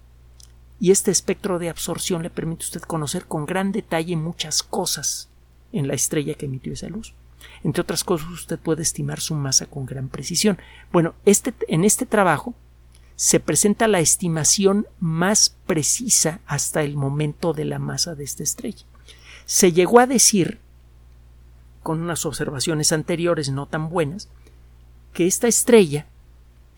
Y 0.79 0.91
este 0.91 1.11
espectro 1.11 1.59
de 1.59 1.69
absorción 1.69 2.23
le 2.23 2.31
permite 2.31 2.65
a 2.65 2.67
usted 2.67 2.81
conocer 2.83 3.27
con 3.27 3.45
gran 3.47 3.71
detalle 3.71 4.17
muchas 4.17 4.63
cosas 4.63 5.29
en 5.73 5.89
la 5.89 5.95
estrella 5.95 6.35
que 6.35 6.47
emitió 6.47 6.73
esa 6.73 6.89
luz. 6.89 7.15
Entre 7.63 7.83
otras 7.83 8.05
cosas, 8.05 8.29
usted 8.29 8.59
puede 8.59 8.83
estimar 8.83 9.21
su 9.21 9.35
masa 9.35 9.67
con 9.67 9.87
gran 9.87 10.09
precisión. 10.09 10.59
Bueno, 10.93 11.15
este, 11.25 11.55
en 11.69 11.85
este 11.85 12.07
trabajo 12.07 12.55
se 13.17 13.41
presenta 13.41 13.87
la 13.87 14.01
estimación 14.01 14.87
más 14.99 15.57
precisa 15.67 16.41
hasta 16.47 16.83
el 16.83 16.97
momento 16.97 17.53
de 17.53 17.67
la 17.67 17.79
masa 17.79 18.15
de 18.15 18.25
esta 18.25 18.43
estrella. 18.43 18.85
Se 19.45 19.73
llegó 19.73 20.01
a 20.01 20.07
decir, 20.07 20.59
con 21.83 22.01
unas 22.01 22.25
observaciones 22.25 22.93
anteriores 22.93 23.51
no 23.51 23.67
tan 23.67 23.91
buenas, 23.91 24.29
que 25.13 25.27
esta 25.27 25.49
estrella 25.49 26.07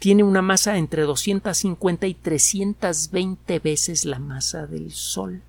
tiene 0.03 0.25
una 0.25 0.43
masa 0.43 0.79
entre 0.79 1.03
250 1.03 2.09
y 2.09 2.15
320 2.15 3.61
veces 3.61 4.05
la 4.05 4.19
masa 4.19 4.67
del 4.67 4.91
Sol. 4.91 5.43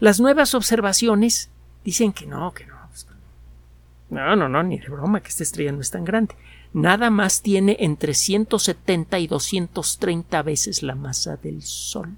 Las 0.00 0.18
nuevas 0.18 0.52
observaciones 0.56 1.48
dicen 1.84 2.12
que 2.12 2.26
no, 2.26 2.52
que 2.52 2.66
no, 2.66 2.74
no, 4.10 4.34
no, 4.34 4.48
no, 4.48 4.62
ni 4.64 4.80
de 4.80 4.88
broma, 4.88 5.20
que 5.20 5.28
esta 5.28 5.44
estrella 5.44 5.70
no 5.70 5.80
es 5.80 5.92
tan 5.92 6.04
grande. 6.04 6.34
Nada 6.72 7.08
más 7.10 7.40
tiene 7.40 7.76
entre 7.78 8.14
170 8.14 9.16
y 9.20 9.28
230 9.28 10.42
veces 10.42 10.82
la 10.82 10.96
masa 10.96 11.36
del 11.36 11.62
Sol. 11.62 12.16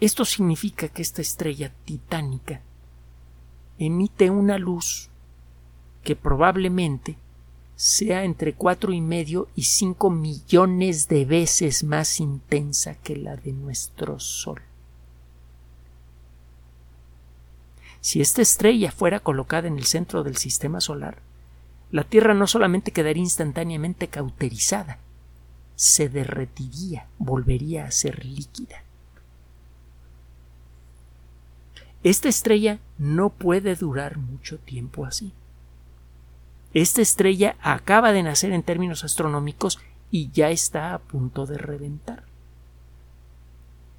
Esto 0.00 0.24
significa 0.24 0.88
que 0.88 1.02
esta 1.02 1.22
estrella 1.22 1.72
titánica 1.84 2.62
emite 3.78 4.28
una 4.28 4.58
luz 4.58 5.08
que 6.06 6.14
probablemente 6.14 7.16
sea 7.74 8.22
entre 8.22 8.52
cuatro 8.52 8.92
y 8.92 9.00
medio 9.00 9.48
y 9.56 9.64
cinco 9.64 10.08
millones 10.08 11.08
de 11.08 11.24
veces 11.24 11.82
más 11.82 12.20
intensa 12.20 12.94
que 12.94 13.16
la 13.16 13.34
de 13.34 13.52
nuestro 13.52 14.20
Sol. 14.20 14.62
Si 18.00 18.20
esta 18.20 18.40
estrella 18.40 18.92
fuera 18.92 19.18
colocada 19.18 19.66
en 19.66 19.78
el 19.78 19.84
centro 19.84 20.22
del 20.22 20.36
sistema 20.36 20.80
solar, 20.80 21.18
la 21.90 22.04
Tierra 22.04 22.34
no 22.34 22.46
solamente 22.46 22.92
quedaría 22.92 23.24
instantáneamente 23.24 24.06
cauterizada, 24.06 25.00
se 25.74 26.08
derretiría, 26.08 27.08
volvería 27.18 27.84
a 27.84 27.90
ser 27.90 28.24
líquida. 28.24 28.84
Esta 32.04 32.28
estrella 32.28 32.78
no 32.96 33.30
puede 33.30 33.74
durar 33.74 34.18
mucho 34.18 34.58
tiempo 34.58 35.04
así. 35.04 35.32
Esta 36.76 37.00
estrella 37.00 37.56
acaba 37.62 38.12
de 38.12 38.22
nacer 38.22 38.52
en 38.52 38.62
términos 38.62 39.02
astronómicos 39.02 39.78
y 40.10 40.30
ya 40.30 40.50
está 40.50 40.92
a 40.92 40.98
punto 40.98 41.46
de 41.46 41.56
reventar. 41.56 42.24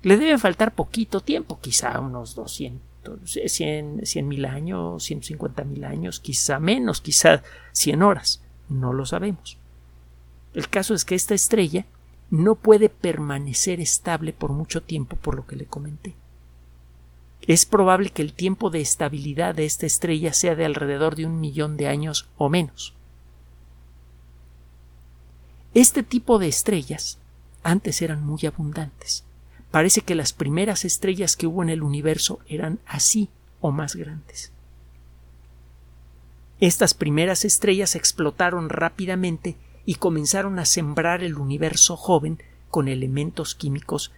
Le 0.04 0.16
debe 0.16 0.38
faltar 0.38 0.76
poquito 0.76 1.22
tiempo, 1.22 1.60
quizá 1.60 2.00
unos 2.00 2.36
200 2.36 2.86
100 3.26 4.28
mil 4.28 4.46
años, 4.46 5.04
150 5.06 5.64
mil 5.64 5.86
años, 5.86 6.20
quizá 6.20 6.60
menos, 6.60 7.02
quizá 7.02 7.42
100 7.72 8.04
horas, 8.04 8.44
no 8.70 8.94
lo 8.94 9.08
sabemos. 9.08 9.58
El 10.54 10.70
caso 10.70 10.94
es 10.94 11.04
que 11.04 11.16
esta 11.16 11.34
estrella 11.34 11.88
no 12.30 12.54
puede 12.54 12.90
permanecer 12.90 13.82
estable 13.82 14.34
por 14.34 14.52
mucho 14.52 14.84
tiempo 14.84 15.16
por 15.16 15.36
lo 15.36 15.48
que 15.48 15.56
le 15.56 15.66
comenté. 15.66 16.14
Es 17.48 17.66
probable 17.66 18.10
que 18.10 18.22
el 18.22 18.34
tiempo 18.34 18.70
de 18.70 18.82
estabilidad 18.82 19.56
de 19.56 19.66
esta 19.66 19.86
estrella 19.86 20.34
sea 20.34 20.56
de 20.56 20.66
alrededor 20.66 21.16
de 21.16 21.26
un 21.26 21.40
millón 21.40 21.78
de 21.78 21.88
años 21.88 22.30
o 22.38 22.50
menos. 22.50 22.94
Este 25.74 26.04
tipo 26.04 26.40
de 26.40 26.50
estrellas 26.50 27.20
antes 27.64 28.02
eran 28.02 28.26
muy 28.26 28.46
abundantes. 28.46 29.24
Parece 29.72 30.02
que 30.02 30.16
las 30.16 30.34
primeras 30.34 30.84
estrellas 30.86 31.38
que 31.38 31.48
hubo 31.48 31.64
en 31.64 31.70
el 31.70 31.84
universo 31.84 32.40
eran 32.48 32.80
así 32.86 33.30
o 33.62 33.72
más 33.72 33.96
grandes. 33.96 34.52
Estas 36.60 36.94
primeras 36.94 37.46
estrellas 37.46 37.96
explotaron 37.96 38.70
rápidamente 38.70 39.56
y 39.86 39.96
comenzaron 39.96 40.60
a 40.60 40.66
sembrar 40.66 41.24
el 41.24 41.38
universo 41.38 41.96
joven 41.96 42.42
con 42.70 42.88
elementos 42.88 43.56
químicos 43.56 44.12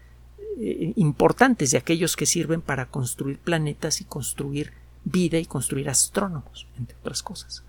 eh, 0.62 0.94
importantes 0.98 1.72
de 1.72 1.78
aquellos 1.78 2.18
que 2.18 2.26
sirven 2.26 2.62
para 2.62 2.88
construir 2.88 3.40
planetas 3.40 4.02
y 4.02 4.04
construir 4.04 4.74
vida 5.06 5.38
y 5.38 5.46
construir 5.46 5.90
astrónomos, 5.90 6.68
entre 6.78 6.98
otras 6.98 7.24
cosas. 7.24 7.64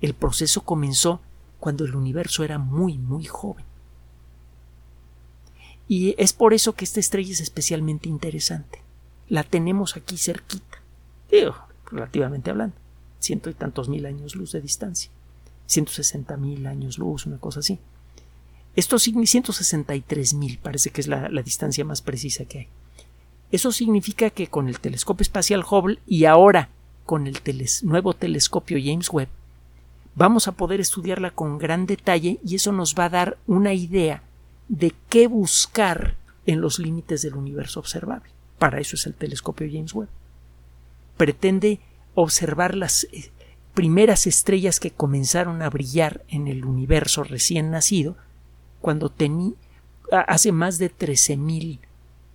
El 0.00 0.14
proceso 0.14 0.62
comenzó 0.62 1.20
cuando 1.58 1.84
el 1.84 1.96
universo 1.96 2.44
era 2.44 2.58
muy, 2.58 2.96
muy 2.96 3.24
joven. 3.24 3.64
Y 5.88 6.14
es 6.16 6.32
por 6.32 6.54
eso 6.54 6.74
que 6.74 6.84
esta 6.84 7.00
estrella 7.00 7.32
es 7.32 7.40
especialmente 7.40 8.08
interesante. 8.08 8.80
La 9.28 9.42
tenemos 9.42 9.96
aquí 9.96 10.16
cerquita, 10.16 10.80
digo, 11.30 11.56
relativamente 11.90 12.50
hablando, 12.50 12.76
ciento 13.18 13.50
y 13.50 13.54
tantos 13.54 13.88
mil 13.88 14.06
años 14.06 14.36
luz 14.36 14.52
de 14.52 14.60
distancia. 14.60 15.10
160 15.66 16.36
mil 16.36 16.66
años 16.66 16.98
luz, 16.98 17.26
una 17.26 17.38
cosa 17.38 17.60
así. 17.60 17.80
Esto 18.76 18.98
significa 18.98 19.32
163 19.32 20.34
mil, 20.34 20.58
parece 20.58 20.90
que 20.90 21.00
es 21.00 21.06
la, 21.06 21.28
distancia 21.42 21.84
más 21.84 22.02
precisa 22.02 22.44
que 22.44 22.58
hay. 22.58 22.68
Eso 23.52 23.70
significa 23.70 24.30
que 24.30 24.48
con 24.48 24.68
el 24.68 24.80
telescopio 24.80 25.22
espacial 25.22 25.64
Hubble 25.68 26.00
y 26.06 26.24
ahora 26.24 26.70
con 27.04 27.26
el 27.26 27.38
nuevo 27.82 28.14
telescopio 28.14 28.78
James 28.82 29.10
Webb, 29.10 29.28
vamos 30.16 30.48
a 30.48 30.52
poder 30.52 30.80
estudiarla 30.80 31.30
con 31.30 31.58
gran 31.58 31.86
detalle 31.86 32.40
y 32.44 32.56
eso 32.56 32.72
nos 32.72 32.94
va 32.94 33.04
a 33.04 33.10
dar 33.10 33.38
una 33.46 33.74
idea 33.74 34.22
de 34.68 34.92
qué 35.08 35.28
buscar 35.28 36.16
en 36.46 36.60
los 36.60 36.78
límites 36.78 37.22
del 37.22 37.34
universo 37.34 37.80
observable. 37.80 38.30
Para 38.58 38.80
eso 38.80 38.96
es 38.96 39.06
el 39.06 39.14
telescopio 39.14 39.68
James 39.70 39.94
Webb. 39.94 40.08
Pretende 41.16 41.80
observar 42.14 42.74
las 42.74 43.04
eh, 43.12 43.30
primeras 43.74 44.26
estrellas 44.26 44.80
que 44.80 44.90
comenzaron 44.90 45.62
a 45.62 45.70
brillar 45.70 46.24
en 46.28 46.48
el 46.48 46.64
universo 46.64 47.22
recién 47.22 47.70
nacido 47.70 48.16
cuando 48.84 49.08
tenía 49.08 49.54
hace 50.28 50.52
más 50.52 50.76
de 50.76 50.94
13.200 50.94 51.78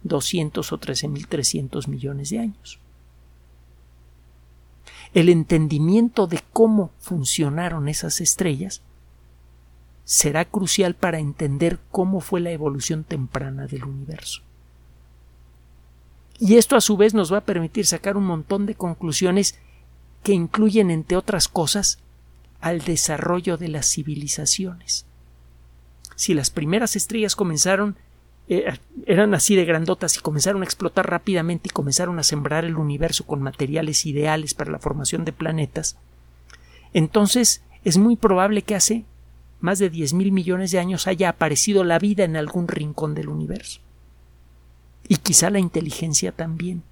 o 0.02 0.80
13.300 0.80 1.88
millones 1.88 2.32
de 2.32 2.40
años. 2.40 2.80
El 5.14 5.30
entendimiento 5.30 6.26
de 6.26 6.42
cómo 6.52 6.90
funcionaron 6.98 7.88
esas 7.88 8.20
estrellas 8.20 8.82
será 10.06 10.44
crucial 10.44 10.96
para 10.96 11.20
entender 11.20 11.78
cómo 11.92 12.20
fue 12.20 12.40
la 12.40 12.50
evolución 12.50 13.04
temprana 13.04 13.68
del 13.68 13.84
universo. 13.84 14.42
Y 16.40 16.56
esto 16.58 16.76
a 16.76 16.82
su 16.82 16.98
vez 16.98 17.14
nos 17.14 17.32
va 17.32 17.38
a 17.38 17.46
permitir 17.46 17.86
sacar 17.86 18.18
un 18.18 18.26
montón 18.26 18.66
de 18.66 18.74
conclusiones 18.74 19.54
que 20.24 20.34
incluyen, 20.34 20.90
entre 20.90 21.16
otras 21.16 21.48
cosas, 21.48 22.00
al 22.60 22.80
desarrollo 22.80 23.56
de 23.58 23.68
las 23.68 23.86
civilizaciones. 23.88 25.06
Si 26.20 26.34
las 26.34 26.50
primeras 26.50 26.98
estrellas 26.98 27.38
comenzaron 27.38 27.96
eh, 28.50 28.78
eran 29.06 29.34
así 29.34 29.56
de 29.56 29.64
grandotas 29.64 30.18
y 30.18 30.20
comenzaron 30.20 30.64
a 30.64 30.66
explotar 30.66 31.10
rápidamente 31.10 31.70
y 31.70 31.72
comenzaron 31.72 32.20
a 32.20 32.24
sembrar 32.24 32.66
el 32.66 32.76
universo 32.76 33.26
con 33.26 33.42
materiales 33.42 34.06
ideales 34.06 34.54
para 34.54 34.70
la 34.70 34.80
formación 34.80 35.24
de 35.24 35.32
planetas, 35.32 35.96
entonces 36.94 37.62
es 37.86 37.98
muy 37.98 38.18
probable 38.18 38.64
que 38.64 38.76
hace 38.76 39.06
más 39.62 39.80
de 39.80 39.90
diez 39.90 40.12
mil 40.12 40.34
millones 40.34 40.72
de 40.72 40.80
años 40.80 41.08
haya 41.08 41.30
aparecido 41.30 41.86
la 41.86 42.00
vida 42.00 42.26
en 42.26 42.36
algún 42.36 42.68
rincón 42.68 43.16
del 43.16 43.30
universo. 43.30 43.80
Y 45.08 45.16
quizá 45.16 45.50
la 45.50 45.60
inteligencia 45.60 46.34
también. 46.34 46.84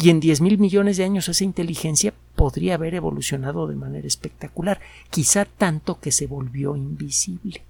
Y 0.00 0.10
en 0.10 0.20
diez 0.20 0.40
mil 0.40 0.58
millones 0.58 0.96
de 0.96 1.04
años 1.04 1.28
esa 1.28 1.42
inteligencia 1.42 2.14
podría 2.36 2.74
haber 2.74 2.94
evolucionado 2.94 3.66
de 3.66 3.74
manera 3.74 4.06
espectacular, 4.06 4.80
quizá 5.10 5.44
tanto 5.44 5.98
que 5.98 6.12
se 6.12 6.28
volvió 6.28 6.76
invisible. 6.76 7.62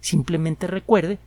Simplemente 0.00 0.66
recuerde 0.66 1.18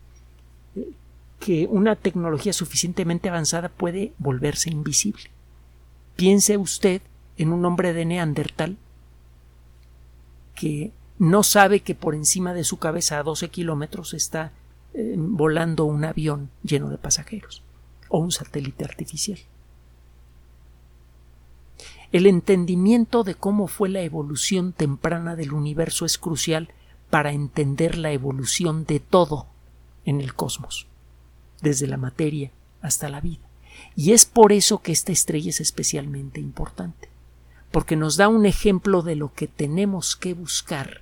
eh, 0.75 0.91
que 1.39 1.67
una 1.69 1.95
tecnología 1.95 2.53
suficientemente 2.53 3.29
avanzada 3.29 3.69
puede 3.69 4.13
volverse 4.19 4.69
invisible. 4.69 5.23
Piense 6.15 6.58
usted 6.58 7.01
en 7.38 7.51
un 7.51 7.65
hombre 7.65 7.93
de 7.93 8.05
Neandertal 8.05 8.77
que 10.53 10.91
no 11.17 11.41
sabe 11.41 11.79
que 11.79 11.95
por 11.95 12.13
encima 12.13 12.53
de 12.53 12.63
su 12.63 12.77
cabeza 12.77 13.17
a 13.17 13.23
12 13.23 13.49
kilómetros 13.49 14.13
está 14.13 14.51
eh, 14.93 15.15
volando 15.17 15.86
un 15.86 16.05
avión 16.05 16.49
lleno 16.63 16.89
de 16.89 16.97
pasajeros 16.97 17.63
o 18.10 18.19
un 18.19 18.31
satélite 18.31 18.86
artificial. 18.86 19.39
El 22.15 22.28
entendimiento 22.28 23.25
de 23.25 23.36
cómo 23.36 23.67
fue 23.67 23.89
la 23.89 23.99
evolución 23.99 24.71
temprana 24.71 25.36
del 25.36 25.51
universo 25.51 26.06
es 26.06 26.17
crucial 26.17 26.69
para 27.10 27.34
entender 27.34 27.97
la 27.97 28.13
evolución 28.13 28.86
de 28.86 29.01
todo 29.01 29.47
en 30.06 30.21
el 30.21 30.34
cosmos, 30.34 30.88
desde 31.62 31.88
la 31.88 31.97
materia 31.97 32.51
hasta 32.82 33.10
la 33.10 33.19
vida. 33.19 33.43
Y 33.97 34.13
es 34.13 34.23
por 34.23 34.54
eso 34.54 34.82
que 34.82 34.93
esta 34.93 35.12
estrella 35.12 35.49
es 35.49 35.60
especialmente 35.60 36.39
importante, 36.39 37.10
porque 37.69 37.97
nos 37.97 38.15
da 38.15 38.30
un 38.30 38.45
ejemplo 38.45 39.01
de 39.01 39.17
lo 39.17 39.34
que 39.34 39.47
tenemos 39.49 40.15
que 40.15 40.34
buscar 40.34 41.01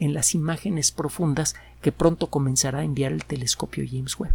en 0.00 0.14
las 0.14 0.34
imágenes 0.34 0.90
profundas 0.90 1.54
que 1.80 1.92
pronto 1.92 2.26
comenzará 2.26 2.80
a 2.80 2.84
enviar 2.84 3.12
el 3.12 3.24
telescopio 3.24 3.84
James 3.88 4.18
Webb. 4.18 4.34